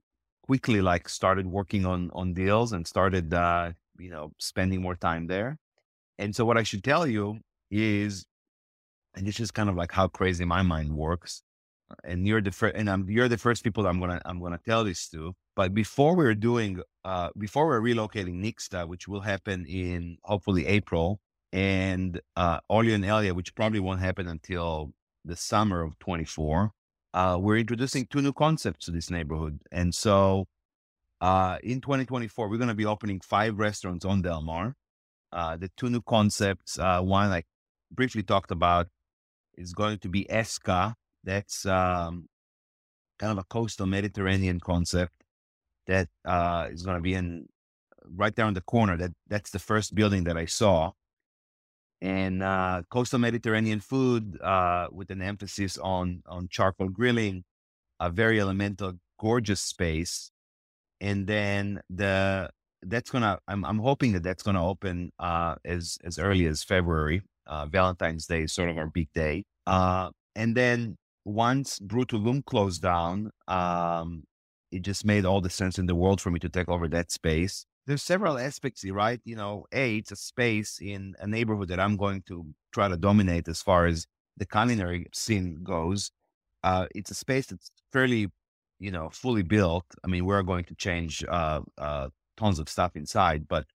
quickly 0.50 0.82
like 0.82 1.08
started 1.08 1.46
working 1.46 1.86
on 1.86 2.10
on 2.13 2.34
deals 2.34 2.74
and 2.74 2.88
started 2.88 3.32
uh, 3.36 3.72
you 4.00 4.10
know 4.10 4.32
spending 4.39 4.82
more 4.82 4.96
time 4.96 5.27
there. 5.27 5.60
And 6.18 6.36
so 6.36 6.44
what 6.44 6.58
I 6.58 6.63
should 6.63 6.84
tell 6.84 7.06
you 7.06 7.39
is, 7.70 8.25
and 9.15 9.27
this 9.27 9.39
is 9.39 9.51
kind 9.51 9.70
of 9.70 9.75
like 9.75 9.91
how 9.91 10.08
crazy 10.08 10.46
my 10.46 10.63
mind 10.63 10.91
works. 10.96 11.44
And 12.03 12.27
you're 12.27 12.41
the 12.41 12.51
first, 12.51 12.75
and 12.75 12.89
I'm 12.89 13.08
you're 13.08 13.29
the 13.29 13.38
first 13.38 13.63
people 13.63 13.86
I'm 13.86 14.00
gonna 14.00 14.22
I'm 14.25 14.39
gonna 14.41 14.60
tell 14.65 14.84
this 14.84 15.08
to. 15.10 15.36
But 15.56 15.75
before 15.75 16.15
we're 16.15 16.39
doing, 16.50 16.82
uh, 17.06 17.29
before 17.38 17.68
we're 17.68 17.82
relocating 17.82 18.36
Nixta, 18.46 18.88
which 18.88 19.08
will 19.08 19.22
happen 19.22 19.68
in 19.68 20.18
hopefully 20.24 20.65
April, 20.65 21.20
and 21.53 22.20
uh, 22.36 22.60
Olio 22.72 22.96
and 22.96 23.06
Elaia, 23.06 23.36
which 23.36 23.53
probably 23.53 23.79
won't 23.79 24.01
happen 24.01 24.27
until 24.27 24.94
the 25.24 25.36
summer 25.36 25.84
of 25.84 26.00
24, 26.00 26.72
uh, 27.13 27.38
we're 27.39 27.58
introducing 27.58 28.06
two 28.06 28.22
new 28.22 28.34
concepts 28.34 28.86
to 28.86 28.92
this 28.92 29.10
neighborhood. 29.10 29.60
And 29.72 29.94
so 29.94 30.46
uh, 31.22 31.58
in 31.63 31.82
2024, 31.82 32.50
we're 32.50 32.58
going 32.58 32.70
to 32.70 32.75
be 32.75 32.86
opening 32.86 33.20
five 33.20 33.58
restaurants 33.58 34.06
on 34.06 34.22
Delmar. 34.22 34.75
Uh, 35.32 35.58
the 35.58 35.70
two 35.78 35.89
new 35.89 36.01
concepts, 36.01 36.80
uh, 36.80 37.01
one 37.01 37.32
I 37.32 37.44
briefly 37.92 38.24
talked 38.24 38.51
about, 38.51 38.88
is 39.58 39.74
going 39.74 40.00
to 40.00 40.10
be 40.10 40.25
Esca. 40.25 40.94
That's 41.24 41.66
um, 41.66 42.28
kind 43.20 43.32
of 43.32 43.38
a 43.38 43.44
coastal 43.44 43.86
Mediterranean 43.86 44.60
concept 44.60 45.13
that 45.88 46.08
uh, 46.25 46.68
is 46.72 46.84
going 46.84 46.98
to 46.98 47.01
be 47.01 47.13
in 47.13 47.48
right 48.16 48.36
there 48.36 48.46
on 48.46 48.54
the 48.54 48.62
corner. 48.62 48.98
That 48.98 49.12
that's 49.28 49.51
the 49.51 49.60
first 49.60 49.94
building 49.94 50.24
that 50.24 50.38
I 50.38 50.46
saw, 50.46 50.92
and 52.01 52.41
uh, 52.44 52.84
coastal 52.89 53.20
Mediterranean 53.20 53.79
food 53.79 54.39
uh, 54.41 54.88
with 54.91 55.10
an 55.12 55.22
emphasis 55.22 55.77
on 55.77 56.24
on 56.27 56.48
charcoal 56.50 56.89
grilling, 56.89 57.44
a 58.00 58.10
very 58.10 58.39
elemental, 58.39 58.94
gorgeous 59.20 59.62
space, 59.62 60.32
and 61.01 61.27
then 61.27 61.82
the 61.89 62.50
that's 62.84 63.12
gonna 63.12 63.39
I'm 63.48 63.65
I'm 63.65 63.79
hoping 63.79 64.13
that 64.13 64.24
that's 64.24 64.44
gonna 64.44 64.65
open 64.65 65.12
uh, 65.20 65.56
as 65.65 65.98
as 66.03 66.20
early 66.20 66.46
as 66.46 66.63
February. 66.63 67.22
Uh, 67.48 67.65
Valentine's 67.65 68.27
Day 68.27 68.44
is 68.44 68.53
sort 68.53 68.70
of 68.70 68.77
our 68.77 68.88
big 68.88 69.10
day, 69.13 69.44
uh, 69.68 70.10
and 70.36 70.56
then 70.56 70.98
once 71.25 71.79
Loom 71.91 72.44
closed 72.44 72.82
down, 72.82 73.32
um, 73.48 74.24
it 74.72 74.84
just 74.84 75.06
made 75.06 75.25
all 75.25 75.41
the 75.41 75.50
sense 75.50 75.79
in 75.79 75.86
the 75.86 75.96
world 75.96 76.22
for 76.22 76.32
me 76.32 76.39
to 76.39 76.50
take 76.50 76.70
over 76.70 76.88
that 76.88 77.12
space 77.12 77.65
there's 77.89 78.03
several 78.03 78.38
aspects 78.38 78.84
here, 78.84 78.93
right? 78.93 79.19
You 79.25 79.36
know, 79.36 79.65
A, 79.74 79.98
it's 79.98 80.12
a 80.12 80.15
space 80.15 80.77
in 80.79 81.15
a 81.19 81.25
neighborhood 81.25 81.69
that 81.69 81.79
I'm 81.79 81.98
going 81.98 82.22
to 82.27 82.46
try 82.72 82.88
to 82.88 82.96
dominate 82.96 83.48
as 83.48 83.63
far 83.63 83.88
as 83.88 84.05
the 84.38 84.46
culinary 84.46 85.08
scene 85.12 85.63
goes. 85.63 86.12
Uh, 86.63 86.86
it's 86.93 87.10
a 87.10 87.15
space 87.15 87.48
that's 87.48 87.72
fairly, 87.91 88.27
you 88.79 88.91
know, 88.91 89.10
fully 89.10 89.41
built. 89.41 89.86
I 90.03 90.08
mean, 90.08 90.25
we're 90.25 90.43
going 90.43 90.65
to 90.65 90.75
change 90.75 91.24
uh, 91.27 91.62
uh, 91.79 92.10
tons 92.38 92.60
of 92.60 92.69
stuff 92.69 92.96
inside, 92.96 93.48
but 93.48 93.65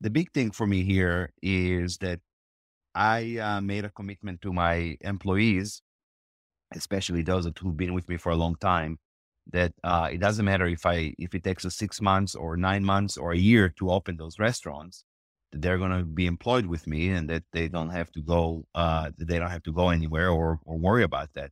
the 0.00 0.08
big 0.08 0.30
thing 0.32 0.52
for 0.52 0.68
me 0.68 0.84
here 0.84 1.32
is 1.42 1.96
that 1.96 2.20
I 2.94 3.38
uh, 3.38 3.60
made 3.60 3.84
a 3.84 3.90
commitment 3.90 4.40
to 4.42 4.52
my 4.52 4.96
employees, 5.00 5.82
especially 6.72 7.22
those 7.22 7.50
who've 7.60 7.76
been 7.76 7.92
with 7.92 8.08
me 8.08 8.18
for 8.18 8.30
a 8.30 8.36
long 8.36 8.54
time, 8.54 8.98
that 9.52 9.72
uh, 9.82 10.08
it 10.12 10.18
doesn't 10.18 10.44
matter 10.44 10.66
if 10.66 10.84
I 10.86 11.14
if 11.18 11.34
it 11.34 11.44
takes 11.44 11.64
us 11.64 11.76
six 11.76 12.00
months 12.00 12.34
or 12.34 12.56
nine 12.56 12.84
months 12.84 13.16
or 13.16 13.32
a 13.32 13.38
year 13.38 13.68
to 13.78 13.90
open 13.90 14.16
those 14.16 14.38
restaurants, 14.38 15.04
that 15.52 15.62
they're 15.62 15.78
going 15.78 15.96
to 15.96 16.04
be 16.04 16.26
employed 16.26 16.66
with 16.66 16.86
me 16.86 17.10
and 17.10 17.28
that 17.30 17.44
they 17.52 17.68
don't 17.68 17.90
have 17.90 18.10
to 18.12 18.22
go 18.22 18.64
uh, 18.74 19.10
they 19.18 19.38
don't 19.38 19.50
have 19.50 19.62
to 19.64 19.72
go 19.72 19.90
anywhere 19.90 20.30
or 20.30 20.60
or 20.64 20.78
worry 20.78 21.02
about 21.02 21.30
that. 21.34 21.50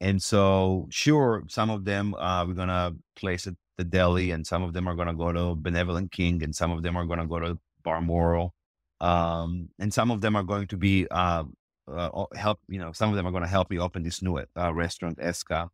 And 0.00 0.22
so, 0.22 0.86
sure, 0.90 1.44
some 1.48 1.70
of 1.70 1.84
them 1.84 2.14
uh, 2.14 2.44
we're 2.46 2.54
going 2.54 2.68
to 2.68 2.94
place 3.16 3.46
at 3.46 3.54
the 3.78 3.84
deli, 3.84 4.30
and 4.30 4.46
some 4.46 4.62
of 4.62 4.72
them 4.72 4.88
are 4.88 4.94
going 4.94 5.08
to 5.08 5.14
go 5.14 5.32
to 5.32 5.54
Benevolent 5.56 6.12
King, 6.12 6.42
and 6.42 6.54
some 6.54 6.70
of 6.70 6.82
them 6.82 6.96
are 6.96 7.06
going 7.06 7.18
to 7.20 7.26
go 7.26 7.40
to 7.40 7.58
Balmoral, 7.82 8.54
um, 9.00 9.68
and 9.78 9.92
some 9.92 10.10
of 10.10 10.20
them 10.20 10.36
are 10.36 10.42
going 10.44 10.66
to 10.68 10.76
be 10.76 11.06
uh, 11.10 11.44
uh, 11.90 12.24
help. 12.34 12.60
You 12.68 12.78
know, 12.78 12.92
some 12.92 13.10
of 13.10 13.16
them 13.16 13.26
are 13.26 13.30
going 13.32 13.42
to 13.42 13.48
help 13.48 13.70
me 13.70 13.78
open 13.78 14.02
this 14.02 14.22
new 14.22 14.38
uh, 14.38 14.74
restaurant, 14.74 15.18
Esca 15.18 15.70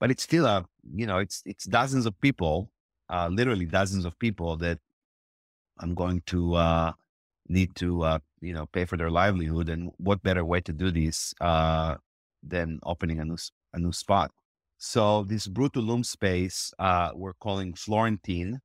but 0.00 0.10
it's 0.10 0.22
still 0.24 0.46
a 0.46 0.66
you 0.94 1.06
know 1.06 1.18
it's 1.18 1.42
it's 1.46 1.64
dozens 1.64 2.06
of 2.06 2.18
people 2.20 2.70
uh, 3.10 3.28
literally 3.30 3.66
dozens 3.66 4.04
of 4.04 4.18
people 4.18 4.56
that 4.56 4.78
i'm 5.78 5.94
going 5.94 6.22
to 6.26 6.54
uh, 6.54 6.92
need 7.50 7.74
to 7.74 8.02
uh, 8.02 8.18
you 8.40 8.52
know 8.52 8.66
pay 8.66 8.84
for 8.84 8.96
their 8.96 9.10
livelihood 9.10 9.68
and 9.68 9.90
what 9.98 10.22
better 10.22 10.44
way 10.44 10.60
to 10.60 10.72
do 10.72 10.90
this 10.90 11.34
uh, 11.40 11.96
than 12.42 12.78
opening 12.84 13.20
a 13.20 13.24
new 13.24 13.36
a 13.74 13.78
new 13.78 13.92
spot. 13.92 14.30
So 14.78 15.24
this 15.24 15.46
Loom 15.46 16.04
space 16.04 16.72
uh, 16.78 17.10
we're 17.14 17.34
calling 17.34 17.74
florentine. 17.74 18.60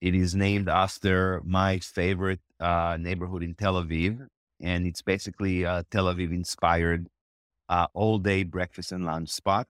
It 0.00 0.14
is 0.14 0.34
named 0.34 0.68
after 0.68 1.40
my 1.44 1.78
favorite 1.78 2.40
uh, 2.60 2.96
neighborhood 3.00 3.42
in 3.42 3.54
tel 3.54 3.74
aviv 3.74 4.28
and 4.60 4.86
it's 4.86 5.02
basically 5.02 5.64
a 5.64 5.84
tel 5.90 6.06
aviv 6.06 6.30
inspired 6.32 7.08
all 7.94 8.18
day 8.18 8.44
breakfast 8.44 8.92
and 8.92 9.04
lunch 9.04 9.30
spot 9.30 9.66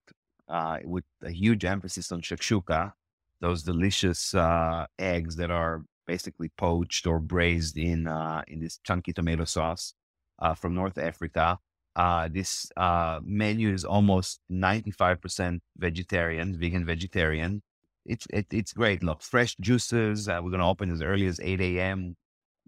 uh, 0.49 0.79
with 0.85 1.05
a 1.23 1.31
huge 1.31 1.65
emphasis 1.65 2.13
on 2.13 2.21
shakshuka, 2.21 2.93
those 3.41 3.63
delicious 3.63 4.35
uh, 4.35 4.87
eggs 4.99 5.37
that 5.37 5.51
are 5.51 5.83
basically 6.07 6.51
poached 6.57 7.07
or 7.07 7.19
braised 7.19 7.77
in 7.77 8.07
uh, 8.07 8.43
in 8.47 8.61
this 8.61 8.79
chunky 8.85 9.13
tomato 9.13 9.45
sauce 9.45 9.95
uh, 10.39 10.55
from 10.55 10.75
North 10.75 10.99
Africa. 10.99 11.59
Uh, 11.97 12.29
this 12.31 12.71
uh, 12.77 13.21
menu 13.23 13.73
is 13.73 13.85
almost 13.85 14.41
95% 14.51 15.61
vegetarian, 15.77 16.59
vegan 16.59 16.85
vegetarian. 16.85 17.63
It's 18.05 18.27
it, 18.31 18.47
it's 18.51 18.73
great. 18.73 19.03
Look, 19.03 19.23
fresh 19.23 19.57
juices. 19.61 20.27
we're 20.27 20.41
going 20.41 20.59
to 20.59 20.65
open 20.65 20.91
as 20.91 21.01
early 21.01 21.27
as 21.27 21.41
8 21.41 21.61
a.m. 21.61 22.17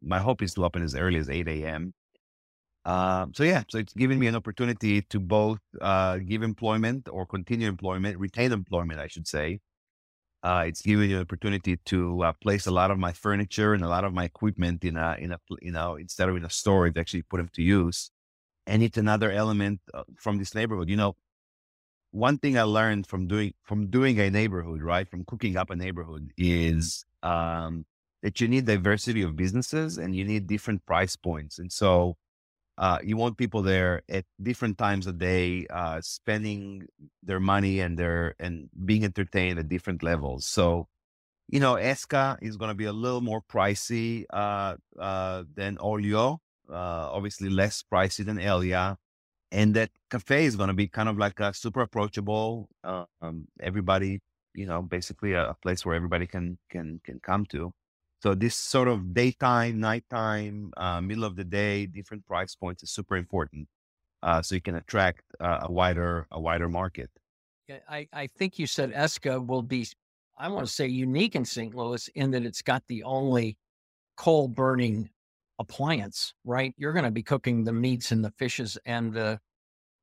My 0.00 0.20
hope 0.20 0.42
is 0.42 0.54
to 0.54 0.64
open 0.64 0.82
as 0.82 0.94
early 0.94 1.18
as 1.18 1.28
8 1.28 1.48
a.m. 1.48 1.92
Uh, 2.86 3.26
so 3.34 3.44
yeah, 3.44 3.64
so 3.70 3.78
it's 3.78 3.94
giving 3.94 4.20
me 4.20 4.28
an 4.28 4.36
opportunity 4.36 5.02
to 5.02 5.20
both 5.20 5.60
uh, 5.82 6.18
give 6.18 6.42
employment 6.44 7.08
or 7.10 7.26
continue 7.26 7.68
employment, 7.68 8.18
retain 8.18 8.52
employment, 8.52 9.00
I 9.00 9.08
should 9.08 9.28
say. 9.28 9.60
Uh, 10.42 10.64
it's 10.68 10.82
giving 10.82 11.08
me 11.08 11.14
an 11.14 11.22
opportunity 11.22 11.76
to 11.86 12.22
uh, 12.24 12.32
place 12.42 12.66
a 12.66 12.72
lot 12.72 12.90
of 12.92 12.98
my 12.98 13.12
furniture 13.12 13.74
and 13.74 13.84
a 13.84 13.88
lot 13.88 14.04
of 14.04 14.14
my 14.14 14.24
equipment 14.24 14.84
in 14.84 14.96
a 14.96 15.16
in 15.18 15.32
a 15.32 15.40
you 15.62 15.72
know 15.72 15.96
instead 15.96 16.28
of 16.28 16.36
in 16.36 16.44
a 16.44 16.50
store, 16.50 16.90
to 16.90 17.00
actually 17.00 17.22
put 17.22 17.38
them 17.38 17.50
to 17.54 17.62
use. 17.62 18.10
And 18.66 18.82
it's 18.82 18.98
another 18.98 19.32
element 19.32 19.80
uh, 19.94 20.04
from 20.18 20.38
this 20.38 20.54
neighborhood. 20.54 20.88
You 20.90 20.96
know, 20.96 21.16
one 22.12 22.38
thing 22.38 22.58
I 22.58 22.62
learned 22.62 23.06
from 23.06 23.26
doing 23.26 23.54
from 23.64 23.88
doing 23.90 24.18
a 24.20 24.30
neighborhood, 24.30 24.82
right, 24.82 25.08
from 25.08 25.24
cooking 25.24 25.56
up 25.56 25.70
a 25.70 25.76
neighborhood, 25.76 26.32
is 26.38 27.04
um, 27.22 27.84
that 28.22 28.40
you 28.40 28.48
need 28.48 28.66
diversity 28.66 29.22
of 29.22 29.36
businesses 29.36 29.98
and 29.98 30.14
you 30.16 30.24
need 30.24 30.46
different 30.46 30.84
price 30.86 31.16
points. 31.16 31.58
And 31.58 31.70
so 31.72 32.16
uh, 32.78 32.98
you 33.02 33.16
want 33.16 33.38
people 33.38 33.62
there 33.62 34.02
at 34.08 34.24
different 34.42 34.76
times 34.76 35.06
of 35.06 35.18
day, 35.18 35.66
uh, 35.70 36.00
spending 36.02 36.86
their 37.22 37.40
money 37.40 37.80
and 37.80 37.98
their 37.98 38.34
and 38.38 38.68
being 38.84 39.04
entertained 39.04 39.58
at 39.58 39.68
different 39.68 40.02
levels. 40.02 40.46
So, 40.46 40.88
you 41.48 41.60
know, 41.60 41.74
Esca 41.74 42.36
is 42.42 42.56
going 42.56 42.70
to 42.70 42.74
be 42.74 42.84
a 42.84 42.92
little 42.92 43.22
more 43.22 43.40
pricey 43.40 44.24
uh, 44.30 44.76
uh, 44.98 45.44
than 45.54 45.78
Olio, 45.80 46.40
uh, 46.70 47.10
obviously 47.12 47.48
less 47.48 47.82
pricey 47.90 48.24
than 48.24 48.38
Elaia, 48.38 48.96
and 49.50 49.74
that 49.74 49.90
cafe 50.10 50.44
is 50.44 50.56
going 50.56 50.68
to 50.68 50.74
be 50.74 50.88
kind 50.88 51.08
of 51.08 51.16
like 51.16 51.40
a 51.40 51.54
super 51.54 51.80
approachable. 51.80 52.68
Uh, 52.84 53.04
um, 53.22 53.48
everybody, 53.60 54.20
you 54.54 54.66
know, 54.66 54.82
basically 54.82 55.32
a, 55.32 55.50
a 55.50 55.54
place 55.54 55.86
where 55.86 55.94
everybody 55.94 56.26
can 56.26 56.58
can 56.68 57.00
can 57.04 57.20
come 57.20 57.46
to. 57.46 57.72
So 58.22 58.34
this 58.34 58.56
sort 58.56 58.88
of 58.88 59.12
daytime, 59.12 59.80
nighttime, 59.80 60.72
uh, 60.76 61.00
middle 61.00 61.24
of 61.24 61.36
the 61.36 61.44
day, 61.44 61.86
different 61.86 62.26
price 62.26 62.54
points 62.54 62.82
is 62.82 62.90
super 62.90 63.16
important. 63.16 63.68
Uh, 64.22 64.42
so 64.42 64.54
you 64.54 64.60
can 64.60 64.74
attract 64.74 65.22
uh, 65.38 65.60
a 65.62 65.72
wider 65.72 66.26
a 66.30 66.40
wider 66.40 66.68
market. 66.68 67.10
Yeah, 67.68 67.78
I, 67.88 68.08
I 68.12 68.26
think 68.26 68.58
you 68.58 68.66
said 68.66 68.92
Esca 68.92 69.44
will 69.44 69.62
be, 69.62 69.86
I 70.38 70.48
want 70.48 70.66
to 70.66 70.72
say 70.72 70.86
unique 70.86 71.34
in 71.34 71.44
St. 71.44 71.74
Louis 71.74 72.08
in 72.14 72.30
that 72.30 72.44
it's 72.44 72.62
got 72.62 72.84
the 72.86 73.02
only 73.02 73.58
coal 74.16 74.48
burning 74.48 75.10
appliance, 75.58 76.32
right? 76.44 76.74
You're 76.76 76.92
going 76.92 77.04
to 77.04 77.10
be 77.10 77.22
cooking 77.22 77.64
the 77.64 77.72
meats 77.72 78.12
and 78.12 78.24
the 78.24 78.30
fishes 78.30 78.78
and 78.86 79.12
the 79.12 79.40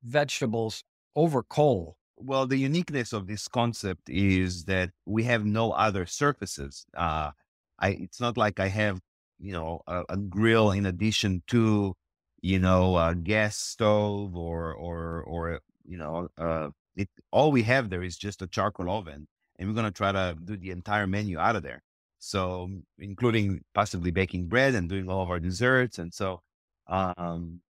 vegetables 0.04 0.84
over 1.16 1.44
coal. 1.44 1.98
Well, 2.18 2.46
the 2.48 2.58
uniqueness 2.58 3.14
of 3.14 3.28
this 3.28 3.48
concept 3.48 4.10
is 4.10 4.66
that 4.66 4.92
we 5.06 5.24
have 5.24 5.46
no 5.46 5.72
other 5.72 6.06
surfaces. 6.06 6.86
Uh, 6.96 7.32
I 7.80 7.90
it's 7.90 8.20
not 8.22 8.38
like 8.38 8.60
I 8.60 8.68
have 8.68 9.00
you 9.40 9.54
know 9.54 9.82
a, 9.88 10.04
a 10.10 10.18
grill 10.18 10.72
in 10.72 10.86
addition 10.86 11.44
to 11.48 11.96
you 12.42 12.60
know 12.60 12.98
a 12.98 13.16
gas 13.16 13.58
stove 13.58 14.36
or 14.36 14.74
or 14.74 15.24
or 15.24 15.60
you 15.86 15.98
know 15.98 16.30
uh 16.38 16.70
it 16.96 17.10
all 17.32 17.52
we 17.52 17.64
have 17.64 17.90
there 17.90 18.04
is 18.04 18.18
just 18.18 18.42
a 18.42 18.48
charcoal 18.48 18.90
oven 18.90 19.28
and 19.58 19.68
we're 19.68 19.74
going 19.76 19.86
to 19.86 19.92
try 19.92 20.12
to 20.12 20.36
do 20.44 20.58
the 20.58 20.72
entire 20.72 21.08
menu 21.08 21.38
out 21.40 21.56
of 21.56 21.64
there. 21.64 21.82
So 22.20 22.70
including 22.98 23.64
possibly 23.74 24.12
baking 24.12 24.48
bread 24.48 24.76
and 24.76 24.90
doing 24.90 25.10
all 25.10 25.22
of 25.22 25.30
our 25.30 25.40
desserts 25.40 26.00
and 26.00 26.14
so 26.14 26.42
um 26.88 27.62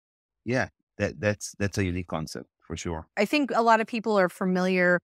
yeah 0.46 0.70
that 0.98 1.20
that's 1.20 1.56
that's 1.58 1.78
a 1.78 1.84
unique 1.84 2.08
concept 2.08 2.48
for 2.60 2.78
sure. 2.78 3.08
I 3.18 3.26
think 3.26 3.52
a 3.54 3.62
lot 3.62 3.82
of 3.82 3.88
people 3.88 4.18
are 4.18 4.30
familiar 4.30 5.00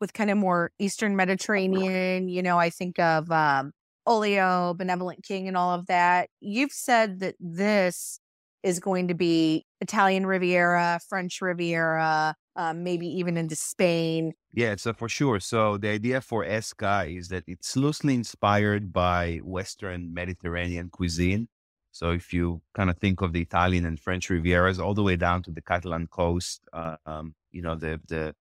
with 0.00 0.12
kind 0.12 0.30
of 0.30 0.36
more 0.38 0.70
eastern 0.78 1.16
mediterranean 1.16 2.28
you 2.28 2.42
know 2.42 2.58
i 2.58 2.68
think 2.68 2.98
of 2.98 3.30
um 3.30 3.72
Olio, 4.06 4.74
Benevolent 4.74 5.22
King, 5.22 5.48
and 5.48 5.56
all 5.56 5.72
of 5.74 5.86
that. 5.86 6.28
You've 6.40 6.72
said 6.72 7.20
that 7.20 7.34
this 7.40 8.18
is 8.62 8.80
going 8.80 9.08
to 9.08 9.14
be 9.14 9.66
Italian 9.80 10.26
Riviera, 10.26 10.98
French 11.08 11.40
Riviera, 11.42 12.34
um, 12.56 12.82
maybe 12.82 13.06
even 13.06 13.36
into 13.36 13.56
Spain. 13.56 14.32
Yeah, 14.52 14.76
so 14.76 14.92
for 14.92 15.08
sure. 15.08 15.38
So 15.40 15.76
the 15.76 15.90
idea 15.90 16.20
for 16.20 16.44
Esca 16.44 17.14
is 17.16 17.28
that 17.28 17.44
it's 17.46 17.76
loosely 17.76 18.14
inspired 18.14 18.92
by 18.92 19.40
Western 19.42 20.14
Mediterranean 20.14 20.88
cuisine. 20.90 21.48
So 21.92 22.10
if 22.10 22.32
you 22.32 22.62
kind 22.74 22.90
of 22.90 22.98
think 22.98 23.20
of 23.20 23.32
the 23.32 23.42
Italian 23.42 23.84
and 23.84 24.00
French 24.00 24.28
Rivieras 24.28 24.82
all 24.82 24.94
the 24.94 25.02
way 25.02 25.16
down 25.16 25.42
to 25.44 25.50
the 25.50 25.62
Catalan 25.62 26.08
coast, 26.08 26.62
uh, 26.72 26.96
um, 27.06 27.34
you 27.52 27.62
know, 27.62 27.74
the 27.74 28.00
the 28.08 28.34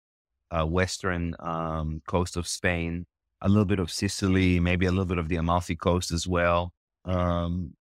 uh, 0.51 0.65
western 0.65 1.35
um, 1.41 2.03
coast 2.07 2.37
of 2.37 2.47
Spain, 2.47 3.07
a 3.43 3.49
little 3.49 3.65
bit 3.65 3.79
of 3.79 3.91
Sicily, 3.91 4.61
maybe 4.61 4.87
a 4.87 4.91
little 4.91 5.05
bit 5.07 5.19
of 5.19 5.29
the 5.29 5.37
Amalfi 5.37 5.77
Coast 5.77 6.13
as 6.13 6.27
well. 6.27 6.73
Um, 7.05 7.75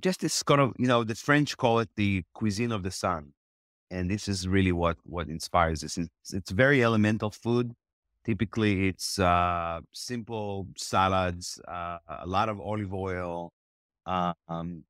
just 0.00 0.20
this 0.20 0.42
kind 0.42 0.60
of, 0.60 0.72
you 0.78 0.86
know, 0.86 1.04
the 1.04 1.14
French 1.14 1.56
call 1.56 1.80
it 1.80 1.88
the 1.96 2.22
cuisine 2.34 2.72
of 2.72 2.82
the 2.82 2.90
sun, 2.90 3.32
and 3.90 4.10
this 4.10 4.28
is 4.28 4.46
really 4.46 4.72
what 4.72 4.96
what 5.04 5.28
inspires 5.28 5.80
this. 5.80 5.98
It's, 5.98 6.32
it's 6.32 6.50
very 6.50 6.84
elemental 6.84 7.30
food. 7.30 7.74
Typically, 8.24 8.88
it's 8.88 9.18
uh, 9.18 9.80
simple 9.92 10.68
salads, 10.76 11.60
uh, 11.66 11.98
a 12.20 12.26
lot 12.26 12.48
of 12.48 12.60
olive 12.60 12.94
oil, 12.94 13.50
uh, 14.06 14.34
um, 14.48 14.84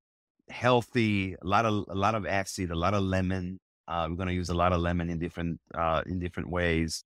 healthy, 0.50 1.34
a 1.40 1.46
lot 1.46 1.64
of 1.64 1.84
a 1.88 1.94
lot 1.94 2.14
of 2.14 2.26
acid, 2.26 2.70
a 2.70 2.76
lot 2.76 2.92
of 2.92 3.02
lemon. 3.02 3.58
Uh, 3.88 4.06
we're 4.10 4.16
gonna 4.16 4.32
use 4.32 4.50
a 4.50 4.54
lot 4.54 4.72
of 4.72 4.80
lemon 4.80 5.08
in 5.08 5.18
different 5.18 5.58
uh, 5.74 6.02
in 6.06 6.18
different 6.18 6.50
ways. 6.50 7.04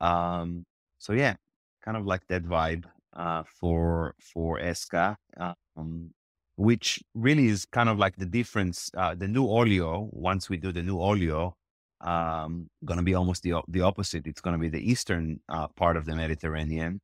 Um, 0.00 0.64
so 0.98 1.12
yeah, 1.12 1.36
kind 1.84 1.96
of 1.96 2.06
like 2.06 2.26
that 2.28 2.44
vibe 2.44 2.84
uh, 3.14 3.42
for 3.44 4.14
for 4.20 4.58
Esca, 4.58 5.16
um, 5.76 6.10
which 6.56 7.02
really 7.14 7.46
is 7.46 7.66
kind 7.66 7.88
of 7.88 7.98
like 7.98 8.16
the 8.16 8.26
difference. 8.26 8.90
Uh, 8.96 9.14
the 9.14 9.28
new 9.28 9.46
olio, 9.46 10.08
once 10.12 10.48
we 10.48 10.56
do 10.56 10.72
the 10.72 10.82
new 10.82 11.00
olio, 11.00 11.56
um, 12.00 12.68
going 12.84 12.98
to 12.98 13.04
be 13.04 13.14
almost 13.14 13.42
the 13.42 13.54
the 13.68 13.80
opposite. 13.80 14.26
It's 14.26 14.40
going 14.40 14.54
to 14.54 14.60
be 14.60 14.68
the 14.68 14.90
eastern 14.90 15.40
uh, 15.48 15.68
part 15.68 15.96
of 15.96 16.04
the 16.04 16.14
Mediterranean. 16.14 17.00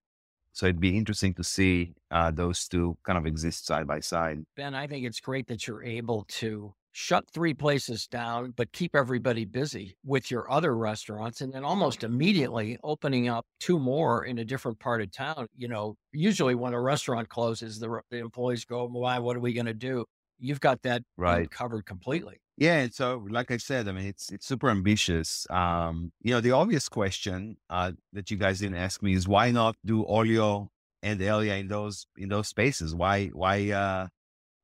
So 0.53 0.65
it'd 0.65 0.81
be 0.81 0.97
interesting 0.97 1.35
to 1.35 1.45
see 1.45 1.93
uh, 2.11 2.31
those 2.31 2.67
two 2.67 2.97
kind 3.05 3.19
of 3.19 3.27
exist 3.27 3.67
side 3.67 3.87
by 3.87 4.01
side. 4.01 4.39
Ben, 4.57 4.75
I 4.75 4.87
think 4.87 5.05
it's 5.05 5.21
great 5.21 5.47
that 5.49 5.67
you're 5.67 5.85
able 5.85 6.25
to 6.41 6.73
shut 6.99 7.31
three 7.31 7.53
places 7.53 8.07
down, 8.07 8.55
but 8.57 8.73
keep 8.73 8.97
everybody 8.97 9.45
busy 9.45 9.95
with 10.03 10.31
your 10.31 10.51
other 10.51 10.75
restaurants. 10.75 11.43
And 11.43 11.53
then 11.53 11.63
almost 11.63 12.03
immediately 12.03 12.79
opening 12.83 13.29
up 13.29 13.45
two 13.61 13.79
more 13.79 14.25
in 14.25 14.39
a 14.39 14.47
different 14.47 14.79
part 14.79 15.03
of 15.03 15.13
town. 15.13 15.47
You 15.55 15.69
know, 15.69 15.97
usually 16.13 16.55
when 16.55 16.73
a 16.73 16.81
restaurant 16.81 17.29
closes, 17.29 17.79
the, 17.79 18.01
the 18.11 18.17
employees 18.17 18.65
go, 18.65 18.87
Why, 18.87 19.19
what 19.19 19.37
are 19.37 19.41
we 19.41 19.53
going 19.53 19.67
to 19.67 19.75
do? 19.75 20.07
You've 20.39 20.61
got 20.61 20.81
that 20.83 21.03
right 21.19 21.51
covered 21.51 21.85
completely. 21.85 22.41
Yeah, 22.57 22.79
and 22.79 22.95
so 22.95 23.27
like 23.29 23.51
I 23.51 23.59
said, 23.59 23.89
I 23.89 23.93
mean 23.93 24.07
it's 24.07 24.33
it's 24.33 24.47
super 24.47 24.71
ambitious. 24.71 25.47
Um, 25.51 26.13
you 26.23 26.33
know, 26.33 26.41
the 26.41 26.53
obvious 26.53 26.89
question 26.89 27.59
uh, 27.69 27.93
that 28.15 28.31
you 28.31 28.39
guys 28.39 28.61
didn't 28.61 28.77
ask 28.77 29.03
me 29.03 29.13
is 29.13 29.29
why 29.29 29.51
not 29.51 29.77
do 29.85 30.05
Olio 30.07 30.71
and 31.03 31.21
Elaia 31.21 31.57
in 31.57 31.69
those 31.69 32.07
in 32.17 32.31
those 32.31 32.49
spaces? 32.49 32.95
Why 32.95 33.29
why 33.29 33.71
uh, 33.71 34.09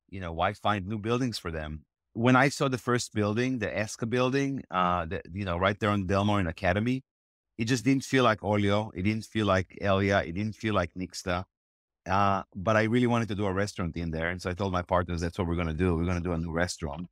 you 0.09 0.19
know 0.19 0.31
why 0.33 0.53
find 0.53 0.87
new 0.87 0.97
buildings 0.97 1.37
for 1.37 1.51
them? 1.51 1.85
When 2.13 2.35
I 2.35 2.49
saw 2.49 2.67
the 2.67 2.77
first 2.77 3.13
building, 3.13 3.59
the 3.59 3.67
Esca 3.67 4.09
building, 4.09 4.63
uh, 4.69 5.05
the, 5.05 5.21
you 5.33 5.45
know, 5.45 5.57
right 5.57 5.79
there 5.79 5.89
on 5.89 6.05
Delmar 6.05 6.47
Academy, 6.47 7.03
it 7.57 7.65
just 7.65 7.83
didn't 7.83 8.03
feel 8.03 8.23
like 8.23 8.43
Olio. 8.43 8.91
It 8.95 9.03
didn't 9.03 9.25
feel 9.25 9.45
like 9.45 9.77
Elaia. 9.81 10.23
It 10.23 10.33
didn't 10.33 10.55
feel 10.55 10.73
like 10.73 10.93
Nixta. 10.93 11.45
Uh, 12.05 12.43
but 12.55 12.75
I 12.75 12.83
really 12.83 13.07
wanted 13.07 13.29
to 13.29 13.35
do 13.35 13.45
a 13.45 13.53
restaurant 13.53 13.95
in 13.95 14.11
there. 14.11 14.29
And 14.29 14.41
so 14.41 14.49
I 14.49 14.53
told 14.53 14.73
my 14.73 14.81
partners, 14.81 15.21
that's 15.21 15.37
what 15.37 15.47
we're 15.47 15.55
going 15.55 15.67
to 15.67 15.73
do. 15.73 15.95
We're 15.95 16.05
going 16.05 16.21
to 16.21 16.23
do 16.23 16.33
a 16.33 16.37
new 16.37 16.51
restaurant. 16.51 17.07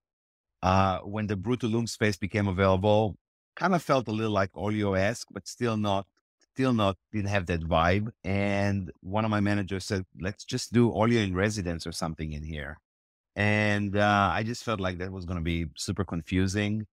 Uh, 0.61 0.99
when 0.99 1.27
the 1.27 1.35
Brutalum 1.35 1.87
space 1.87 2.17
became 2.17 2.47
available, 2.47 3.15
kind 3.55 3.73
of 3.73 3.81
felt 3.81 4.07
a 4.07 4.11
little 4.11 4.33
like 4.33 4.51
Olio-esque, 4.55 5.27
but 5.31 5.47
still 5.47 5.77
not, 5.77 6.05
still 6.53 6.73
not, 6.73 6.97
didn't 7.11 7.29
have 7.29 7.47
that 7.47 7.61
vibe. 7.61 8.11
And 8.23 8.91
one 9.01 9.25
of 9.25 9.31
my 9.31 9.39
managers 9.39 9.85
said, 9.85 10.05
let's 10.19 10.43
just 10.43 10.73
do 10.73 10.91
Olio 10.91 11.21
in 11.21 11.33
residence 11.35 11.87
or 11.87 11.91
something 11.91 12.33
in 12.33 12.43
here. 12.43 12.79
And 13.35 13.95
uh, 13.95 14.31
I 14.33 14.43
just 14.43 14.63
felt 14.63 14.79
like 14.79 14.97
that 14.97 15.11
was 15.11 15.25
going 15.25 15.37
to 15.39 15.43
be 15.43 15.67
super 15.77 16.03
confusing. 16.03 16.85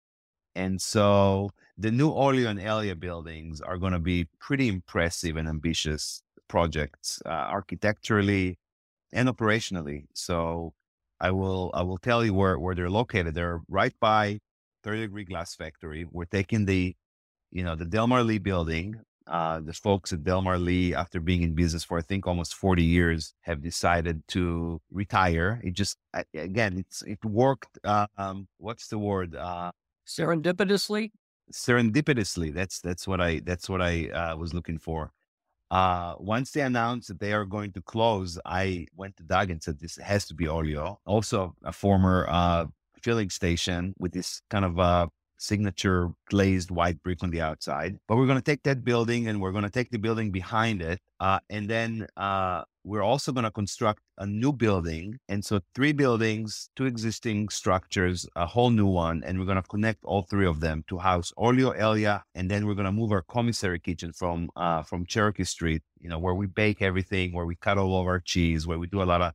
And 0.56 0.82
so 0.82 1.52
the 1.78 1.91
new 1.91 2.10
Olio 2.10 2.50
and 2.50 2.60
Elaia 2.60 2.95
buildings 2.95 3.62
are 3.62 3.78
going 3.78 3.93
to 3.93 4.00
be 4.00 4.28
pretty 4.39 4.67
impressive 4.67 5.36
and 5.36 5.47
ambitious 5.47 6.21
projects, 6.47 7.21
uh, 7.26 7.30
architecturally 7.30 8.58
and 9.13 9.30
operationally. 9.30 10.06
So 10.13 10.73
I 11.19 11.32
will 11.32 11.71
I 11.73 11.84
will 11.84 11.97
tell 11.97 12.23
you 12.26 12.34
where, 12.34 12.58
where 12.60 12.76
they're 12.76 12.89
located. 12.89 13.36
They're 13.36 13.62
right 13.67 13.93
by 14.00 14.39
Third 14.84 14.97
Degree 14.97 15.26
glass 15.26 15.56
factory. 15.56 16.06
We're 16.12 16.26
taking 16.26 16.65
the, 16.65 16.95
you 17.52 17.63
know, 17.63 17.76
the 17.76 17.86
Delmar 17.86 18.23
Lee 18.23 18.38
building, 18.38 18.95
uh, 19.30 19.60
the 19.60 19.74
folks 19.74 20.13
at 20.13 20.24
Delmar 20.24 20.58
Lee, 20.58 20.94
after 20.94 21.20
being 21.20 21.42
in 21.42 21.54
business 21.54 21.84
for 21.84 21.98
I 21.98 22.02
think 22.02 22.28
almost 22.28 22.56
40 22.56 22.84
years, 22.84 23.34
have 23.42 23.62
decided 23.62 24.24
to 24.30 24.82
retire. 24.92 25.62
It 25.63 25.74
just 25.74 25.98
again, 26.34 26.78
it's 26.78 27.02
it 27.04 27.24
worked. 27.24 27.78
Uh, 27.84 28.08
um, 28.18 28.48
what's 28.58 28.88
the 28.88 28.98
word? 28.98 29.36
Uh, 29.36 29.72
serendipitously. 30.08 31.12
Serendipitously. 31.52 32.54
That's 32.54 32.80
that's 32.80 33.08
what 33.08 33.22
I 33.22 33.40
that's 33.40 33.70
what 33.70 33.82
I 33.82 34.10
uh, 34.10 34.38
was 34.38 34.54
looking 34.54 34.78
for. 34.78 35.12
Uh, 35.70 36.16
once 36.18 36.52
they 36.52 36.62
announced 36.62 37.10
that 37.10 37.20
they 37.20 37.34
are 37.34 37.44
going 37.44 37.74
to 37.74 37.82
close, 37.82 38.40
I 38.46 38.88
went 38.96 39.18
to 39.18 39.24
Doug 39.24 39.52
and 39.52 39.62
said, 39.62 39.80
"This 39.80 39.98
has 39.98 40.26
to 40.28 40.34
be 40.34 40.48
Olio." 40.48 41.00
Also, 41.06 41.56
a 41.63 41.74
former 41.74 42.26
uh, 42.30 42.66
filling 43.02 43.30
station 43.30 43.94
with 44.00 44.13
this 44.13 44.42
kind 44.50 44.63
of 44.63 44.80
uh, 44.80 45.08
signature 45.38 46.10
glazed 46.30 46.71
white 46.71 47.02
brick 47.04 47.23
on 47.23 47.30
the 47.30 47.41
outside. 47.41 47.97
But 48.08 48.17
we're 48.17 48.26
going 48.26 48.39
to 48.39 48.43
take 48.43 48.63
that 48.63 48.84
building 48.84 49.28
and 49.28 49.41
we're 49.41 49.52
going 49.52 49.63
to 49.63 49.69
take 49.69 49.89
the 49.91 49.97
building 49.97 50.32
behind 50.32 50.82
it. 50.82 51.00
Uh, 51.19 51.39
and 51.50 51.69
then 51.69 52.08
uh, 52.17 52.63
we're 52.84 53.04
also 53.04 53.32
going 53.32 53.43
to 53.43 53.52
construct 53.52 54.02
a 54.17 54.26
new 54.26 54.52
building. 54.52 55.17
And 55.30 55.43
so 55.43 55.60
three 55.76 55.91
buildings, 55.91 56.69
two 56.76 56.86
existing 56.86 57.50
structures, 57.50 58.28
a 58.36 58.45
whole 58.45 58.69
new 58.69 58.86
one. 58.86 59.23
And 59.26 59.39
we're 59.39 59.45
going 59.45 59.62
to 59.62 59.67
connect 59.67 60.04
all 60.04 60.23
three 60.23 60.47
of 60.47 60.60
them 60.60 60.84
to 60.88 60.97
house 60.97 61.32
Olio 61.38 61.71
Elaia. 61.71 62.23
And 62.36 62.50
then 62.50 62.65
we're 62.65 62.76
going 62.76 62.86
to 62.86 62.91
move 62.91 63.12
our 63.12 63.23
commissary 63.23 63.80
kitchen 63.80 64.13
from, 64.13 64.50
uh, 64.56 64.84
from 64.84 65.06
Cherokee 65.06 65.43
Street, 65.43 65.84
you 66.00 66.10
know, 66.10 66.19
where 66.19 66.36
we 66.36 66.47
bake 66.47 66.82
everything, 66.82 67.34
where 67.34 67.45
we 67.45 67.56
cut 67.56 67.78
all 67.78 68.00
of 68.00 68.08
our 68.08 68.19
cheese, 68.19 68.67
where 68.67 68.80
we 68.80 68.88
do 68.88 69.02
a 69.02 69.06
lot 69.06 69.21
of 69.21 69.34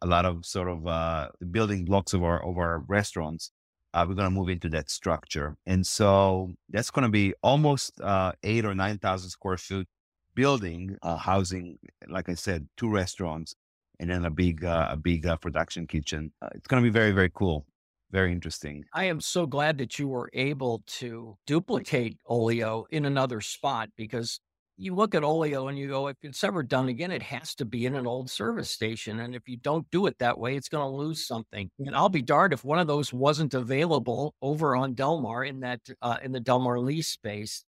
a 0.00 0.06
lot 0.06 0.24
of 0.24 0.46
sort 0.46 0.68
of 0.68 0.86
uh, 0.86 1.28
building 1.50 1.84
blocks 1.84 2.12
of 2.12 2.22
our 2.22 2.40
of 2.48 2.56
our 2.56 2.84
restaurants 2.86 3.50
uh, 3.94 4.04
we're 4.08 4.14
going 4.14 4.26
to 4.26 4.34
move 4.34 4.48
into 4.48 4.68
that 4.70 4.90
structure. 4.90 5.56
And 5.66 5.86
so 5.86 6.52
that's 6.68 6.90
going 6.90 7.04
to 7.04 7.10
be 7.10 7.34
almost 7.42 8.00
uh, 8.00 8.32
eight 8.42 8.64
or 8.64 8.74
9,000 8.74 9.30
square 9.30 9.56
foot 9.56 9.86
building, 10.34 10.96
uh, 11.02 11.16
housing, 11.16 11.78
like 12.08 12.28
I 12.28 12.34
said, 12.34 12.68
two 12.76 12.90
restaurants 12.90 13.54
and 13.98 14.10
then 14.10 14.24
a 14.24 14.30
big, 14.30 14.64
uh, 14.64 14.88
a 14.90 14.96
big 14.96 15.26
uh, 15.26 15.36
production 15.36 15.86
kitchen. 15.86 16.32
Uh, 16.40 16.48
it's 16.54 16.66
going 16.68 16.82
to 16.82 16.88
be 16.88 16.92
very, 16.92 17.12
very 17.12 17.30
cool. 17.34 17.66
Very 18.10 18.32
interesting. 18.32 18.84
I 18.94 19.04
am 19.04 19.20
so 19.20 19.44
glad 19.44 19.76
that 19.78 19.98
you 19.98 20.08
were 20.08 20.30
able 20.32 20.82
to 20.86 21.36
duplicate 21.46 22.16
Olio 22.26 22.86
in 22.90 23.04
another 23.04 23.42
spot 23.42 23.90
because 23.96 24.40
you 24.78 24.94
look 24.94 25.14
at 25.14 25.24
Olio 25.24 25.66
and 25.66 25.76
you 25.76 25.88
go, 25.88 26.06
if 26.06 26.16
it's 26.22 26.44
ever 26.44 26.62
done 26.62 26.88
again, 26.88 27.10
it 27.10 27.22
has 27.22 27.54
to 27.56 27.64
be 27.64 27.84
in 27.84 27.96
an 27.96 28.06
old 28.06 28.30
service 28.30 28.70
station. 28.70 29.18
And 29.18 29.34
if 29.34 29.48
you 29.48 29.56
don't 29.56 29.90
do 29.90 30.06
it 30.06 30.16
that 30.20 30.38
way, 30.38 30.56
it's 30.56 30.68
going 30.68 30.88
to 30.88 30.96
lose 30.96 31.26
something. 31.26 31.68
And 31.80 31.96
I'll 31.96 32.08
be 32.08 32.22
darned 32.22 32.52
if 32.52 32.64
one 32.64 32.78
of 32.78 32.86
those 32.86 33.12
wasn't 33.12 33.54
available 33.54 34.34
over 34.40 34.76
on 34.76 34.94
Delmar 34.94 35.44
in 35.44 35.60
that 35.60 35.80
uh, 36.00 36.18
in 36.22 36.30
the 36.30 36.40
Delmar 36.40 36.78
lease 36.78 37.08
space. 37.08 37.64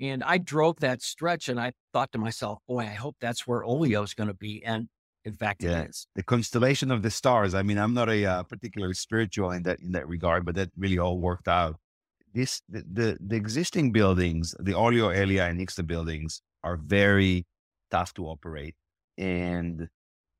And 0.00 0.24
I 0.24 0.38
drove 0.38 0.80
that 0.80 1.02
stretch 1.02 1.48
and 1.48 1.60
I 1.60 1.72
thought 1.92 2.10
to 2.12 2.18
myself, 2.18 2.58
boy, 2.66 2.80
I 2.80 2.94
hope 2.94 3.16
that's 3.20 3.46
where 3.46 3.62
Olio 3.62 4.02
is 4.02 4.14
going 4.14 4.28
to 4.28 4.34
be. 4.34 4.64
And 4.64 4.88
in 5.24 5.34
fact, 5.34 5.62
yeah. 5.62 5.82
it 5.82 5.90
is. 5.90 6.06
The 6.16 6.22
constellation 6.22 6.90
of 6.90 7.02
the 7.02 7.10
stars. 7.10 7.54
I 7.54 7.62
mean, 7.62 7.78
I'm 7.78 7.94
not 7.94 8.08
a 8.08 8.24
uh, 8.24 8.42
particularly 8.42 8.94
spiritual 8.94 9.50
in 9.52 9.62
that 9.64 9.80
in 9.80 9.92
that 9.92 10.08
regard, 10.08 10.44
but 10.46 10.54
that 10.54 10.70
really 10.76 10.98
all 10.98 11.18
worked 11.18 11.46
out. 11.46 11.76
This 12.32 12.62
the 12.70 12.84
the, 12.90 13.18
the 13.20 13.36
existing 13.36 13.92
buildings, 13.92 14.54
the 14.58 14.74
Olio 14.74 15.10
Elaia 15.10 15.48
and 15.48 15.60
Nixta 15.60 15.86
buildings, 15.86 16.42
are 16.64 16.76
very 16.76 17.46
tough 17.90 18.14
to 18.14 18.26
operate 18.26 18.74
and 19.16 19.88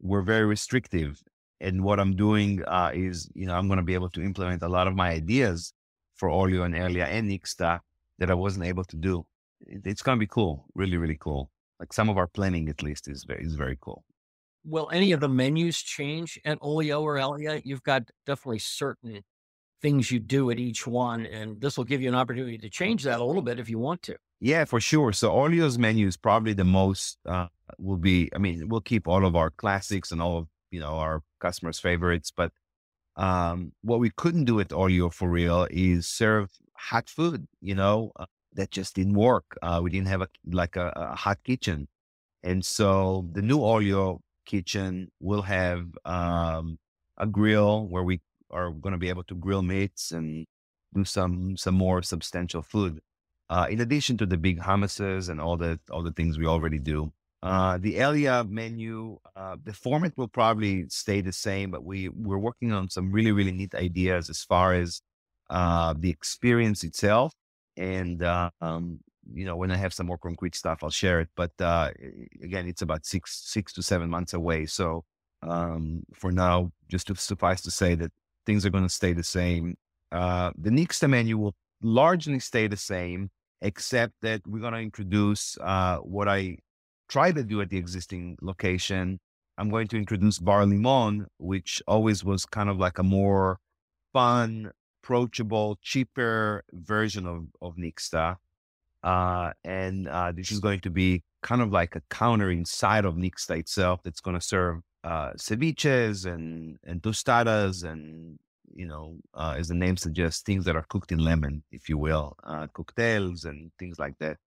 we're 0.01 0.23
very 0.23 0.45
restrictive. 0.45 1.23
And 1.61 1.85
what 1.85 2.01
I'm 2.01 2.17
doing 2.17 2.63
uh, 2.67 2.91
is, 2.93 3.31
you 3.35 3.47
know, 3.47 3.55
I'm 3.55 3.69
going 3.69 3.79
to 3.79 3.85
be 3.85 3.95
able 3.95 4.11
to 4.11 4.23
implement 4.23 4.63
a 4.63 4.69
lot 4.69 4.89
of 4.89 4.95
my 4.95 5.11
ideas 5.11 5.73
for 6.17 6.29
Olio 6.29 6.65
and 6.65 6.75
Elaia 6.75 7.07
and 7.07 7.31
Nixta 7.31 7.81
that 8.19 8.31
I 8.31 8.35
wasn't 8.35 8.67
able 8.67 8.85
to 8.85 8.97
do. 8.97 9.25
It's 9.67 10.03
going 10.03 10.19
to 10.19 10.21
be 10.21 10.27
cool, 10.27 10.67
really, 10.75 10.97
really 10.97 11.17
cool. 11.19 11.51
Like 11.81 11.93
some 11.93 12.09
of 12.09 12.19
our 12.19 12.27
planning, 12.27 12.69
at 12.69 12.83
least, 12.83 13.09
is 13.09 13.25
very, 13.25 13.45
is 13.45 13.55
very 13.55 13.79
cool. 13.81 14.05
Will 14.65 14.89
any 14.93 15.13
of 15.13 15.21
the 15.21 15.29
menus 15.29 15.79
change 15.79 16.41
at 16.45 16.59
Olio 16.61 17.03
or 17.03 17.17
Elaia? 17.19 17.61
You've 17.65 17.83
got 17.83 18.11
definitely 18.27 18.61
certain 18.61 19.23
things 19.85 20.11
you 20.11 20.19
do 20.19 20.51
at 20.51 20.59
each 20.59 20.87
one, 20.87 21.27
and 21.27 21.61
this 21.61 21.77
will 21.77 21.85
give 21.85 22.01
you 22.01 22.09
an 22.09 22.15
opportunity 22.15 22.57
to 22.57 22.71
change 22.71 23.03
that 23.03 23.21
a 23.21 23.25
little 23.25 23.43
bit 23.43 23.61
if 23.61 23.69
you 23.69 23.79
want 23.79 24.01
to. 24.01 24.17
Yeah, 24.41 24.65
for 24.65 24.81
sure. 24.81 25.13
So 25.13 25.31
Olio's 25.31 25.77
menu 25.79 26.07
is 26.07 26.17
probably 26.17 26.55
the 26.55 26.65
most 26.65 27.19
uh, 27.27 27.49
will 27.79 27.99
be. 27.99 28.31
I 28.35 28.39
mean, 28.39 28.69
we'll 28.71 28.81
keep 28.81 29.07
all 29.07 29.27
of 29.27 29.37
our 29.37 29.51
classics 29.51 30.11
and 30.11 30.23
all 30.23 30.39
of 30.39 30.47
you 30.71 30.81
know 30.81 30.95
our 31.07 31.23
customers' 31.39 31.79
favorites, 31.79 32.33
but 32.35 32.51
um, 33.17 33.73
what 33.83 34.01
we 34.01 34.09
couldn't 34.09 34.47
do 34.47 34.59
at 34.59 34.73
Olio 34.73 35.11
for 35.11 35.29
real 35.29 35.69
is 35.71 36.07
serve 36.07 36.49
hot 36.79 37.11
food. 37.11 37.47
You 37.61 37.75
know, 37.75 38.13
uh, 38.17 38.25
that 38.55 38.71
just 38.71 38.95
didn't 38.95 39.15
work. 39.15 39.45
Uh, 39.61 39.81
we 39.83 39.91
didn't 39.91 40.09
have 40.09 40.23
a 40.23 40.29
like 40.51 40.77
a, 40.77 40.95
a, 40.97 41.15
hot 41.15 41.39
kitchen, 41.45 41.89
and 42.43 42.65
so 42.65 43.29
the 43.33 43.43
new 43.43 43.61
Olio 43.63 44.23
kitchen 44.47 45.11
will 45.21 45.43
have 45.43 45.89
um, 46.07 46.79
a 47.19 47.27
grill 47.27 47.87
where 47.87 48.03
we 48.03 48.23
are 48.55 48.71
going 48.71 48.93
to 48.93 48.99
be 48.99 49.09
able 49.09 49.25
to 49.25 49.35
grill 49.35 49.63
meats 49.63 50.13
and 50.13 50.47
do 50.95 51.05
some 51.05 51.57
some 51.57 51.75
more 51.75 52.03
substantial 52.03 52.63
food. 52.63 53.01
Uh, 53.51 53.67
in 53.69 53.81
addition 53.81 54.17
to 54.17 54.27
the 54.27 54.39
big 54.39 54.61
hummuses 54.61 55.29
and 55.29 55.41
all 55.41 55.57
the 55.57 55.79
all 55.91 56.03
the 56.03 56.13
things 56.13 56.39
we 56.39 56.47
already 56.47 56.79
do. 56.79 57.13
Uh, 57.43 57.77
the 57.77 57.99
Elaia 57.99 58.43
menu, 58.43 59.19
uh, 59.37 59.57
the 59.63 59.75
format 59.75 60.17
will 60.17 60.29
probably 60.29 60.89
stay 60.89 61.21
the 61.21 61.33
same, 61.33 61.71
but 61.71 61.85
we 61.85 62.09
we're 62.09 62.39
working 62.39 62.73
on 62.73 62.89
some 62.89 63.13
really 63.13 63.33
really 63.33 63.53
neat 63.53 63.75
ideas 63.75 64.31
as 64.31 64.43
far 64.43 64.73
as 64.73 65.03
uh, 65.51 65.93
the 65.99 66.09
experience 66.09 66.83
itself. 66.85 67.35
And 67.77 68.23
uh, 68.23 68.51
um, 68.63 69.01
you 69.33 69.45
know, 69.45 69.57
when 69.57 69.71
I 69.71 69.77
have 69.77 69.93
some 69.93 70.07
more 70.07 70.19
concrete 70.19 70.55
stuff, 70.55 70.83
I'll 70.83 70.91
share 70.91 71.21
it. 71.21 71.29
But 71.37 71.53
uh, 71.61 71.91
again, 72.43 72.67
it's 72.67 72.83
about 72.83 73.05
six 73.05 73.43
six 73.45 73.75
to 73.75 73.83
seven 73.83 74.09
months 74.09 74.33
away. 74.33 74.65
So 74.65 75.05
um, 75.43 76.05
for 76.15 76.33
now, 76.33 76.73
just 76.89 77.09
to 77.09 77.15
suffice 77.17 77.61
to 77.63 77.71
say 77.71 77.95
that 77.97 78.13
things 78.47 78.65
are 78.65 78.71
going 78.71 78.85
to 78.85 78.91
stay 78.91 79.13
the 79.13 79.23
same. 79.25 79.77
Uh, 80.13 80.53
the 80.57 80.71
Nixta 80.71 81.09
menu 81.09 81.39
will 81.39 81.55
largely 81.83 82.39
stay 82.39 82.67
the 82.67 82.77
same, 82.77 83.31
except 83.63 84.15
that 84.23 84.41
we're 84.47 84.61
going 84.61 84.75
to 84.75 84.81
introduce 84.81 85.57
what 86.03 86.29
I 86.29 86.59
try 87.09 87.33
to 87.33 87.43
do 87.43 87.61
at 87.61 87.71
the 87.71 87.79
existing 87.79 88.37
location. 88.41 89.21
I'm 89.57 89.71
going 89.71 89.89
to 89.89 89.97
introduce 89.97 90.39
Bar 90.39 90.67
Limon, 90.67 91.27
which 91.39 91.83
always 91.87 92.25
was 92.25 92.45
kind 92.45 92.69
of 92.69 92.79
like 92.79 92.99
a 92.99 93.03
more 93.03 93.59
fun, 94.13 94.71
approachable, 95.03 95.79
cheaper 95.83 96.65
version 96.73 97.27
of, 97.27 97.47
of 97.61 97.77
Nixta. 97.77 98.37
Uh, 99.03 99.53
and 99.65 100.09
uh, 100.09 100.33
this 100.33 100.51
is 100.51 100.61
going 100.61 100.81
to 100.81 100.91
be 100.91 101.23
kind 101.43 101.61
of 101.61 101.71
like 101.71 101.95
a 101.95 102.03
counter 102.09 102.51
inside 102.51 103.05
of 103.05 103.17
Nixta 103.17 103.59
itself 103.59 104.01
that's 104.03 104.21
going 104.21 104.39
to 104.39 104.41
serve 104.41 104.81
uh, 105.05 105.33
ceviches 105.35 106.27
and, 106.27 106.79
and 106.85 107.03
tostadas 107.03 107.85
and, 107.85 108.39
you 108.75 108.87
know, 108.87 109.19
uh, 109.35 109.55
as 109.59 109.69
the 109.69 109.75
name 109.75 109.97
suggests, 109.97 110.43
things 110.43 110.65
that 110.67 110.77
are 110.77 110.87
cooked 110.89 111.13
in 111.13 111.21
lemon, 111.21 111.63
if 111.71 111.89
you 111.89 111.99
will, 111.99 112.37
uh, 112.45 112.67
cocktails 112.75 113.45
and 113.45 113.71
things 113.79 114.01
like 114.01 114.19
that 114.19 114.39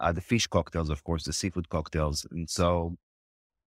uh, 0.00 0.12
the 0.12 0.20
fish 0.20 0.46
cocktails, 0.46 0.90
of 0.90 1.04
course, 1.04 1.24
the 1.24 1.32
seafood 1.32 1.68
cocktails. 1.68 2.26
And 2.30 2.48
so, 2.48 2.96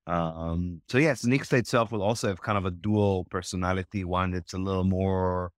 um, 0.08 0.82
so 0.89 0.98
yes, 0.98 1.24
Nixta 1.24 1.60
itself 1.60 1.91
will 1.91 2.04
also 2.04 2.28
have 2.28 2.41
kind 2.41 2.58
of 2.58 2.65
a 2.65 2.72
dual 2.72 3.26
personality, 3.26 4.04
one 4.04 4.32
that's 4.32 4.54
a 4.54 4.58
little 4.58 4.84
more 4.84 5.52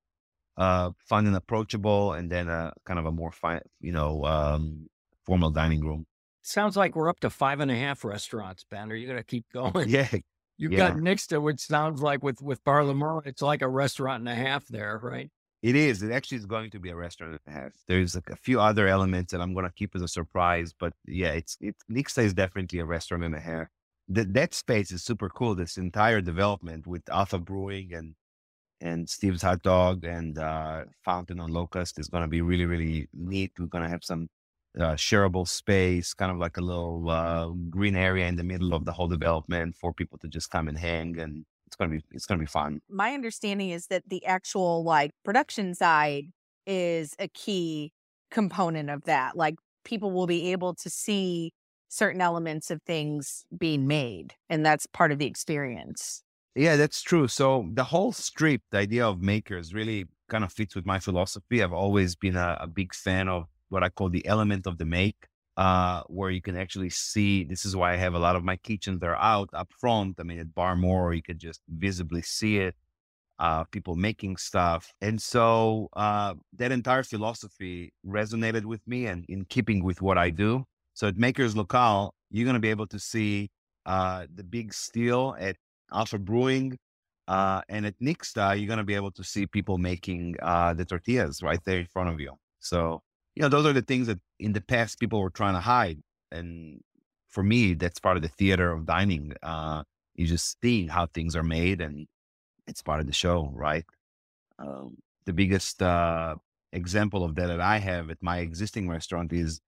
uh, 0.57 0.91
fun 0.99 1.27
and 1.27 1.35
approachable, 1.35 2.13
and 2.13 2.31
then 2.31 2.49
a 2.49 2.73
kind 2.85 2.99
of 2.99 3.05
a 3.05 3.11
more 3.11 3.31
fine, 3.31 3.61
you 3.79 3.93
know, 3.93 4.23
um, 4.25 4.87
formal 5.25 5.49
dining 5.49 5.81
room. 5.81 6.05
Sounds 6.41 6.77
like 6.77 6.95
we're 6.95 7.09
up 7.09 7.19
to 7.21 7.29
five 7.29 7.59
and 7.59 7.71
a 7.71 7.75
half 7.75 8.03
restaurants, 8.03 8.65
Ben. 8.69 8.91
Are 8.91 8.95
you 8.95 9.07
going 9.07 9.17
to 9.17 9.23
keep 9.23 9.45
going? 9.53 9.89
Yeah. 9.89 10.09
You've 10.57 10.71
yeah. 10.71 10.89
got 10.89 10.97
Nixta, 10.97 11.41
which 11.41 11.59
sounds 11.59 12.01
like 12.01 12.23
with, 12.23 12.41
with 12.41 12.63
Bar 12.63 12.83
Limon, 12.85 13.21
it's 13.25 13.41
like 13.41 13.61
a 13.61 13.67
restaurant 13.67 14.21
and 14.21 14.29
a 14.29 14.35
half 14.35 14.65
there, 14.67 14.99
right? 15.03 15.29
It 15.61 15.75
is. 15.75 16.03
It 16.03 16.11
actually 16.11 16.37
is 16.37 16.45
going 16.45 16.69
to 16.71 16.79
be 16.79 16.91
a 16.91 16.95
restaurant 16.95 17.39
and 17.45 17.55
a 17.55 17.59
half. 17.59 17.71
There's 17.87 18.13
like 18.13 18.29
a 18.29 18.35
few 18.35 18.61
other 18.61 18.87
elements 18.87 19.31
that 19.31 19.41
I'm 19.41 19.53
going 19.53 19.65
to 19.65 19.73
keep 19.73 19.95
as 19.95 20.01
a 20.03 20.07
surprise, 20.07 20.73
but 20.79 20.93
yeah, 21.07 21.31
it's 21.31 21.57
it. 21.59 21.75
Nixta 21.89 22.23
is 22.23 22.33
definitely 22.35 22.79
a 22.79 22.85
restaurant 22.85 23.23
and 23.23 23.33
a 23.33 23.39
half. 23.39 23.67
That 24.07 24.31
that 24.35 24.53
space 24.53 24.91
is 24.91 25.03
super 25.03 25.27
cool. 25.27 25.55
This 25.55 25.77
entire 25.77 26.21
development 26.21 26.85
with 26.85 27.01
Alpha 27.09 27.39
Brewing 27.39 27.93
and 27.93 28.13
and 28.79 29.09
Steve's 29.09 29.41
Hot 29.41 29.63
Dog 29.63 30.05
and 30.05 30.37
uh, 30.37 30.83
Fountain 31.03 31.39
on 31.39 31.51
Locust 31.51 31.99
is 31.99 32.09
going 32.09 32.23
to 32.23 32.27
be 32.27 32.41
really 32.41 32.65
really 32.65 33.09
neat. 33.13 33.51
We're 33.57 33.65
going 33.65 33.85
to 33.85 33.89
have 33.89 34.03
some 34.03 34.27
uh, 34.77 34.95
shareable 34.95 35.47
space, 35.47 36.13
kind 36.13 36.31
of 36.31 36.37
like 36.37 36.57
a 36.57 36.61
little 36.61 37.09
uh, 37.09 37.49
green 37.69 37.95
area 37.95 38.27
in 38.27 38.35
the 38.35 38.43
middle 38.43 38.73
of 38.73 38.85
the 38.85 38.91
whole 38.91 39.07
development 39.07 39.75
for 39.75 39.93
people 39.93 40.17
to 40.19 40.27
just 40.27 40.49
come 40.49 40.67
and 40.67 40.77
hang 40.77 41.19
and 41.19 41.45
it's 41.67 41.75
gonna 41.75 41.91
be 41.91 42.03
it's 42.11 42.25
gonna 42.25 42.39
be 42.39 42.45
fun. 42.45 42.79
My 42.89 43.13
understanding 43.13 43.71
is 43.71 43.87
that 43.87 44.03
the 44.07 44.25
actual 44.25 44.83
like 44.83 45.11
production 45.23 45.73
side 45.73 46.25
is 46.65 47.15
a 47.19 47.27
key 47.27 47.91
component 48.31 48.89
of 48.89 49.03
that. 49.05 49.35
Like 49.35 49.55
people 49.83 50.11
will 50.11 50.27
be 50.27 50.51
able 50.51 50.73
to 50.75 50.89
see 50.89 51.51
certain 51.89 52.21
elements 52.21 52.71
of 52.71 52.81
things 52.83 53.45
being 53.57 53.87
made, 53.87 54.33
and 54.49 54.65
that's 54.65 54.85
part 54.85 55.11
of 55.11 55.19
the 55.19 55.25
experience. 55.25 56.23
Yeah, 56.55 56.77
that's 56.77 57.01
true. 57.01 57.27
So 57.27 57.69
the 57.73 57.83
whole 57.83 58.13
strip, 58.13 58.61
the 58.71 58.77
idea 58.77 59.05
of 59.05 59.21
makers, 59.21 59.73
really 59.73 60.05
kind 60.29 60.43
of 60.43 60.53
fits 60.53 60.75
with 60.75 60.85
my 60.85 60.99
philosophy. 60.99 61.61
I've 61.61 61.73
always 61.73 62.15
been 62.15 62.35
a, 62.37 62.57
a 62.61 62.67
big 62.67 62.93
fan 62.93 63.27
of 63.27 63.47
what 63.75 63.83
I 63.83 63.89
call 63.89 64.09
the 64.09 64.25
element 64.25 64.65
of 64.67 64.77
the 64.77 64.85
make 64.85 65.27
uh, 65.57 66.01
where 66.07 66.31
you 66.31 66.41
can 66.41 66.55
actually 66.55 66.89
see. 66.89 67.43
This 67.43 67.65
is 67.65 67.75
why 67.75 67.93
I 67.93 67.97
have 67.97 68.13
a 68.13 68.19
lot 68.19 68.37
of 68.37 68.43
my 68.43 68.55
kitchens 68.55 68.99
that 69.01 69.07
are 69.07 69.23
out 69.33 69.49
up 69.53 69.69
front. 69.81 70.15
I 70.19 70.23
mean, 70.23 70.39
at 70.39 70.55
Bar 70.55 70.75
More, 70.77 71.13
you 71.13 71.21
could 71.21 71.39
just 71.39 71.61
visibly 71.67 72.21
see 72.21 72.57
it. 72.59 72.75
Uh, 73.37 73.65
people 73.65 73.95
making 73.95 74.37
stuff, 74.37 74.93
and 75.01 75.21
so 75.21 75.89
uh, 75.97 76.33
that 76.53 76.71
entire 76.71 77.03
philosophy 77.03 77.91
resonated 78.07 78.63
with 78.63 78.79
me, 78.87 79.07
and 79.07 79.25
in 79.27 79.43
keeping 79.55 79.83
with 79.83 80.01
what 80.01 80.17
I 80.17 80.29
do. 80.29 80.63
So 80.93 81.09
at 81.09 81.17
Makers 81.17 81.53
Locale, 81.53 82.13
you're 82.31 82.45
going 82.45 82.61
to 82.61 82.61
be 82.61 82.69
able 82.69 82.87
to 82.87 82.97
see 82.97 83.49
uh, 83.85 84.25
the 84.33 84.45
big 84.45 84.73
steel 84.73 85.35
at 85.37 85.57
Alpha 85.91 86.17
Brewing, 86.17 86.77
uh, 87.27 87.59
and 87.67 87.85
at 87.85 87.99
Nixta, 87.99 88.57
you're 88.57 88.71
going 88.73 88.85
to 88.85 88.85
be 88.93 88.95
able 88.95 89.11
to 89.11 89.23
see 89.31 89.45
people 89.45 89.77
making 89.77 90.35
uh, 90.41 90.73
the 90.73 90.85
tortillas 90.85 91.43
right 91.43 91.59
there 91.65 91.79
in 91.79 91.87
front 91.87 92.07
of 92.07 92.21
you. 92.21 92.31
So 92.61 93.01
you 93.35 93.41
know, 93.41 93.49
those 93.49 93.65
are 93.65 93.73
the 93.73 93.81
things 93.81 94.07
that 94.07 94.19
in 94.39 94.53
the 94.53 94.61
past 94.61 94.99
people 94.99 95.21
were 95.21 95.29
trying 95.29 95.55
to 95.55 95.59
hide. 95.59 95.99
And 96.31 96.81
for 97.29 97.43
me, 97.43 97.73
that's 97.73 97.99
part 97.99 98.17
of 98.17 98.23
the 98.23 98.29
theater 98.29 98.71
of 98.71 98.85
dining. 98.85 99.33
Uh, 99.43 99.83
you 100.15 100.25
just 100.25 100.57
seeing 100.61 100.87
how 100.87 101.07
things 101.07 101.35
are 101.35 101.43
made 101.43 101.81
and 101.81 102.07
it's 102.67 102.81
part 102.81 103.01
of 103.01 103.07
the 103.07 103.13
show, 103.13 103.51
right? 103.53 103.85
Um, 104.57 104.97
the 105.25 105.33
biggest 105.33 105.81
uh, 105.81 106.35
example 106.71 107.23
of 107.23 107.35
that 107.35 107.47
that 107.47 107.59
I 107.59 107.77
have 107.79 108.09
at 108.09 108.17
my 108.21 108.39
existing 108.39 108.89
restaurant 108.89 109.33
is 109.33 109.59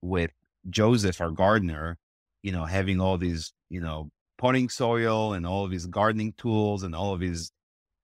with 0.00 0.30
Joseph, 0.70 1.20
our 1.20 1.30
gardener, 1.30 1.98
you 2.42 2.52
know, 2.52 2.64
having 2.64 3.00
all 3.00 3.18
these, 3.18 3.52
you 3.68 3.80
know, 3.80 4.10
potting 4.38 4.68
soil 4.68 5.32
and 5.32 5.44
all 5.44 5.64
of 5.64 5.72
his 5.72 5.86
gardening 5.86 6.34
tools 6.38 6.84
and 6.84 6.94
all 6.94 7.12
of 7.12 7.20
his 7.20 7.50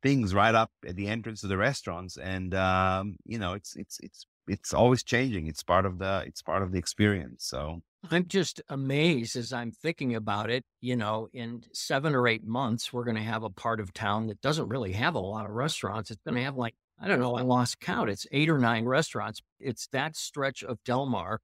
things 0.02 0.34
right 0.34 0.54
up 0.54 0.70
at 0.86 0.96
the 0.96 1.06
entrance 1.06 1.44
of 1.44 1.48
the 1.48 1.56
restaurants. 1.56 2.16
And, 2.16 2.52
um, 2.54 3.16
you 3.24 3.38
know, 3.38 3.52
it's, 3.52 3.76
it's, 3.76 4.00
it's 4.00 4.26
it's 4.48 4.74
always 4.74 5.02
changing. 5.02 5.46
It's 5.46 5.62
part 5.62 5.86
of 5.86 5.98
the 5.98 6.24
it's 6.26 6.42
part 6.42 6.62
of 6.62 6.72
the 6.72 6.78
experience. 6.78 7.44
So 7.44 7.82
I'm 8.10 8.26
just 8.26 8.60
amazed 8.68 9.36
as 9.36 9.52
I'm 9.52 9.72
thinking 9.72 10.14
about 10.14 10.50
it. 10.50 10.64
You 10.80 10.96
know, 10.96 11.28
in 11.32 11.62
seven 11.72 12.14
or 12.14 12.28
eight 12.28 12.44
months, 12.44 12.92
we're 12.92 13.04
going 13.04 13.16
to 13.16 13.22
have 13.22 13.42
a 13.42 13.50
part 13.50 13.80
of 13.80 13.92
town 13.92 14.26
that 14.28 14.40
doesn't 14.40 14.68
really 14.68 14.92
have 14.92 15.14
a 15.14 15.20
lot 15.20 15.46
of 15.46 15.52
restaurants. 15.52 16.10
It's 16.10 16.20
going 16.26 16.36
to 16.36 16.42
have 16.42 16.56
like 16.56 16.74
I 17.00 17.08
don't 17.08 17.20
know, 17.20 17.36
I 17.36 17.42
lost 17.42 17.80
count. 17.80 18.08
It's 18.10 18.26
eight 18.30 18.48
or 18.48 18.58
nine 18.58 18.84
restaurants. 18.84 19.40
It's 19.58 19.88
that 19.88 20.16
stretch 20.16 20.62
of 20.62 20.78
Delmar 20.84 21.40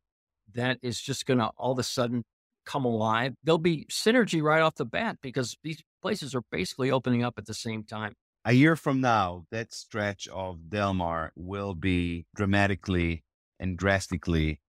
that 0.54 0.78
is 0.82 1.00
just 1.00 1.26
going 1.26 1.38
to 1.38 1.50
all 1.56 1.72
of 1.72 1.78
a 1.78 1.82
sudden 1.82 2.24
come 2.64 2.84
alive. 2.84 3.34
There'll 3.42 3.58
be 3.58 3.86
synergy 3.90 4.42
right 4.42 4.62
off 4.62 4.76
the 4.76 4.84
bat 4.84 5.18
because 5.22 5.56
these 5.64 5.82
places 6.02 6.34
are 6.34 6.42
basically 6.52 6.90
opening 6.90 7.24
up 7.24 7.34
at 7.36 7.46
the 7.46 7.54
same 7.54 7.82
time 7.84 8.14
a 8.44 8.53
year 8.53 8.76
from 8.76 9.00
now, 9.00 9.44
that 9.50 9.72
stretch 9.72 10.29
of 10.29 10.70
Delmar 10.70 11.33
will 11.37 11.74
be 11.74 12.26
dramatically 12.35 13.24
and 13.59 13.76
drastically 13.76 14.61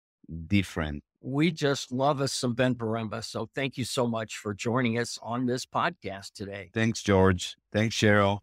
different. 0.48 1.04
We 1.22 1.52
just 1.52 1.92
love 1.92 2.20
us 2.20 2.34
some 2.34 2.54
Ben 2.54 2.76
Poremba. 2.76 3.24
So 3.24 3.50
thank 3.54 3.78
you 3.78 3.86
so 3.86 4.08
much 4.08 4.38
for 4.38 4.54
joining 4.54 4.98
us 4.98 5.20
on 5.22 5.46
this 5.46 5.66
podcast 5.66 6.34
today. 6.34 6.70
Thanks, 6.74 7.02
George. 7.02 7.56
Thanks, 7.72 7.96
Cheryl. 7.96 8.40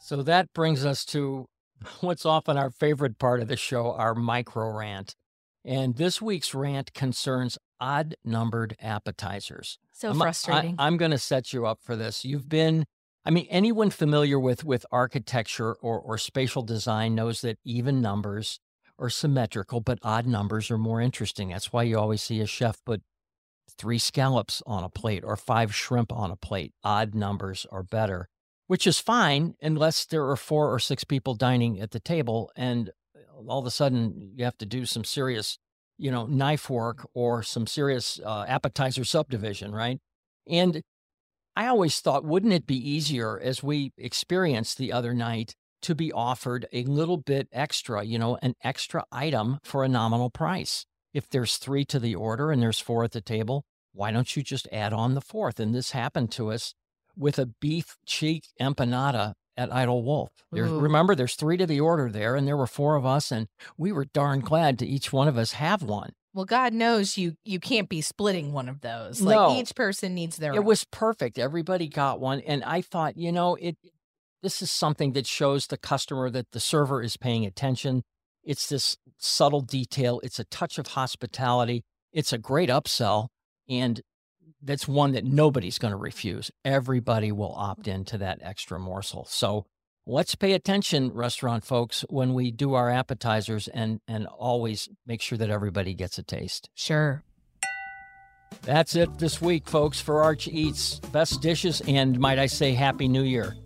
So 0.00 0.22
that 0.22 0.52
brings 0.52 0.84
us 0.84 1.04
to 1.06 1.46
what's 2.00 2.26
often 2.26 2.58
our 2.58 2.70
favorite 2.70 3.18
part 3.18 3.40
of 3.40 3.48
the 3.48 3.56
show, 3.56 3.92
our 3.92 4.14
micro 4.14 4.70
rant. 4.70 5.14
And 5.64 5.96
this 5.96 6.20
week's 6.20 6.54
rant 6.54 6.92
concerns 6.92 7.58
odd 7.80 8.16
numbered 8.24 8.76
appetizers. 8.80 9.78
So 9.92 10.10
I'm, 10.10 10.18
frustrating. 10.18 10.74
I, 10.78 10.86
I'm 10.86 10.96
going 10.96 11.10
to 11.10 11.18
set 11.18 11.52
you 11.52 11.66
up 11.66 11.80
for 11.82 11.96
this. 11.96 12.24
You've 12.24 12.48
been 12.48 12.84
I 13.24 13.30
mean, 13.30 13.46
anyone 13.50 13.90
familiar 13.90 14.38
with 14.38 14.64
with 14.64 14.86
architecture 14.90 15.74
or 15.74 15.98
or 16.00 16.18
spatial 16.18 16.62
design 16.62 17.14
knows 17.14 17.40
that 17.42 17.58
even 17.64 18.00
numbers 18.00 18.60
are 18.98 19.10
symmetrical, 19.10 19.80
but 19.80 19.98
odd 20.02 20.26
numbers 20.26 20.70
are 20.70 20.78
more 20.78 21.00
interesting. 21.00 21.50
That's 21.50 21.72
why 21.72 21.84
you 21.84 21.98
always 21.98 22.22
see 22.22 22.40
a 22.40 22.46
chef 22.46 22.82
put 22.84 23.02
three 23.76 23.98
scallops 23.98 24.62
on 24.66 24.82
a 24.82 24.88
plate 24.88 25.22
or 25.24 25.36
five 25.36 25.74
shrimp 25.74 26.12
on 26.12 26.30
a 26.30 26.36
plate. 26.36 26.72
Odd 26.82 27.14
numbers 27.14 27.66
are 27.70 27.82
better, 27.82 28.28
which 28.66 28.86
is 28.86 28.98
fine 28.98 29.54
unless 29.62 30.04
there 30.06 30.28
are 30.28 30.36
four 30.36 30.72
or 30.72 30.78
six 30.78 31.04
people 31.04 31.34
dining 31.34 31.80
at 31.80 31.92
the 31.92 32.00
table 32.00 32.50
and 32.56 32.90
all 33.46 33.60
of 33.60 33.66
a 33.66 33.70
sudden 33.70 34.32
you 34.34 34.44
have 34.44 34.58
to 34.58 34.66
do 34.66 34.84
some 34.84 35.04
serious, 35.04 35.58
you 35.96 36.10
know, 36.10 36.26
knife 36.26 36.68
work 36.68 37.08
or 37.14 37.42
some 37.42 37.66
serious 37.66 38.18
uh, 38.24 38.44
appetizer 38.48 39.04
subdivision, 39.04 39.72
right? 39.72 40.00
And 40.48 40.82
I 41.58 41.66
always 41.66 41.98
thought, 41.98 42.24
wouldn't 42.24 42.52
it 42.52 42.68
be 42.68 42.76
easier, 42.76 43.36
as 43.36 43.64
we 43.64 43.92
experienced 43.98 44.78
the 44.78 44.92
other 44.92 45.12
night, 45.12 45.56
to 45.82 45.92
be 45.92 46.12
offered 46.12 46.66
a 46.72 46.84
little 46.84 47.16
bit 47.16 47.48
extra, 47.50 48.04
you 48.04 48.16
know, 48.16 48.38
an 48.42 48.54
extra 48.62 49.02
item 49.10 49.58
for 49.64 49.82
a 49.82 49.88
nominal 49.88 50.30
price? 50.30 50.86
If 51.12 51.28
there's 51.28 51.56
three 51.56 51.84
to 51.86 51.98
the 51.98 52.14
order 52.14 52.52
and 52.52 52.62
there's 52.62 52.78
four 52.78 53.02
at 53.02 53.10
the 53.10 53.20
table, 53.20 53.64
why 53.92 54.12
don't 54.12 54.36
you 54.36 54.44
just 54.44 54.68
add 54.70 54.92
on 54.92 55.14
the 55.14 55.20
fourth? 55.20 55.58
And 55.58 55.74
this 55.74 55.90
happened 55.90 56.30
to 56.32 56.52
us 56.52 56.74
with 57.16 57.40
a 57.40 57.46
beef 57.60 57.96
cheek 58.06 58.44
empanada 58.60 59.32
at 59.56 59.74
Idol 59.74 60.04
Wolf. 60.04 60.30
There, 60.52 60.66
Ooh. 60.66 60.78
remember, 60.78 61.16
there's 61.16 61.34
three 61.34 61.56
to 61.56 61.66
the 61.66 61.80
order 61.80 62.08
there, 62.08 62.36
and 62.36 62.46
there 62.46 62.56
were 62.56 62.68
four 62.68 62.94
of 62.94 63.04
us, 63.04 63.32
and 63.32 63.48
we 63.76 63.90
were 63.90 64.04
darn 64.04 64.38
glad 64.38 64.78
to 64.78 64.86
each 64.86 65.12
one 65.12 65.26
of 65.26 65.36
us 65.36 65.54
have 65.54 65.82
one. 65.82 66.12
Well, 66.38 66.44
God 66.44 66.72
knows 66.72 67.18
you 67.18 67.34
you 67.44 67.58
can't 67.58 67.88
be 67.88 68.00
splitting 68.00 68.52
one 68.52 68.68
of 68.68 68.80
those. 68.80 69.20
No. 69.20 69.48
Like 69.48 69.58
each 69.58 69.74
person 69.74 70.14
needs 70.14 70.36
their 70.36 70.52
own 70.52 70.56
It 70.58 70.60
own. 70.60 70.66
was 70.66 70.84
perfect. 70.84 71.36
Everybody 71.36 71.88
got 71.88 72.20
one, 72.20 72.38
and 72.42 72.62
I 72.62 72.80
thought, 72.80 73.16
you 73.16 73.32
know, 73.32 73.56
it. 73.56 73.76
This 74.40 74.62
is 74.62 74.70
something 74.70 75.14
that 75.14 75.26
shows 75.26 75.66
the 75.66 75.76
customer 75.76 76.30
that 76.30 76.52
the 76.52 76.60
server 76.60 77.02
is 77.02 77.16
paying 77.16 77.44
attention. 77.44 78.04
It's 78.44 78.68
this 78.68 78.96
subtle 79.16 79.62
detail. 79.62 80.20
It's 80.22 80.38
a 80.38 80.44
touch 80.44 80.78
of 80.78 80.86
hospitality. 80.86 81.82
It's 82.12 82.32
a 82.32 82.38
great 82.38 82.68
upsell, 82.68 83.30
and 83.68 84.00
that's 84.62 84.86
one 84.86 85.10
that 85.14 85.24
nobody's 85.24 85.80
going 85.80 85.90
to 85.90 85.98
refuse. 85.98 86.52
Everybody 86.64 87.32
will 87.32 87.52
opt 87.56 87.88
into 87.88 88.16
that 88.18 88.38
extra 88.42 88.78
morsel. 88.78 89.24
So 89.28 89.66
let's 90.08 90.34
pay 90.34 90.54
attention, 90.54 91.12
restaurant 91.12 91.64
folks, 91.64 92.04
when 92.08 92.32
we 92.32 92.50
do 92.50 92.74
our 92.74 92.90
appetizers, 92.90 93.68
and 93.68 94.00
and 94.08 94.26
always 94.26 94.88
make 95.06 95.20
sure 95.20 95.38
that 95.38 95.50
everybody 95.50 95.94
gets 95.94 96.18
a 96.18 96.22
taste. 96.22 96.70
Sure. 96.74 97.22
That's 98.62 98.96
it 98.96 99.18
this 99.18 99.40
week, 99.40 99.68
folks, 99.68 100.00
for 100.00 100.22
Arch 100.22 100.48
Eats 100.48 100.98
Best 100.98 101.42
Dishes 101.42 101.82
and 101.86 102.18
might 102.18 102.38
I 102.38 102.46
say 102.46 102.72
Happy 102.72 103.06
New 103.06 103.22
Year. 103.22 103.56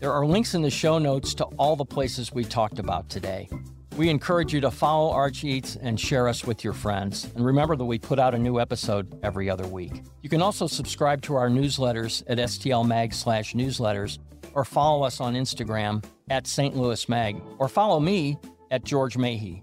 There 0.00 0.12
are 0.12 0.26
links 0.26 0.54
in 0.54 0.62
the 0.62 0.70
show 0.70 0.98
notes 0.98 1.34
to 1.34 1.44
all 1.56 1.74
the 1.74 1.84
places 1.84 2.32
we 2.32 2.44
talked 2.44 2.78
about 2.78 3.08
today. 3.08 3.48
We 3.96 4.10
encourage 4.10 4.52
you 4.52 4.60
to 4.60 4.70
follow 4.70 5.10
Arch 5.10 5.42
Eats 5.42 5.74
and 5.74 5.98
share 5.98 6.28
us 6.28 6.44
with 6.44 6.62
your 6.62 6.72
friends. 6.72 7.24
And 7.34 7.44
remember 7.44 7.74
that 7.74 7.84
we 7.84 7.98
put 7.98 8.20
out 8.20 8.32
a 8.32 8.38
new 8.38 8.60
episode 8.60 9.18
every 9.24 9.50
other 9.50 9.66
week. 9.66 10.02
You 10.22 10.28
can 10.28 10.40
also 10.40 10.68
subscribe 10.68 11.22
to 11.22 11.34
our 11.34 11.48
newsletters 11.48 12.22
at 12.28 12.38
stlmag 12.38 13.12
slash 13.12 13.54
newsletters 13.54 14.18
or 14.58 14.64
follow 14.64 15.04
us 15.04 15.20
on 15.20 15.34
Instagram 15.34 16.04
at 16.28 16.48
St. 16.48 16.76
Louis 16.76 17.08
Mag 17.08 17.40
or 17.60 17.68
follow 17.68 18.00
me 18.00 18.36
at 18.72 18.84
George 18.84 19.16
Mahe. 19.16 19.62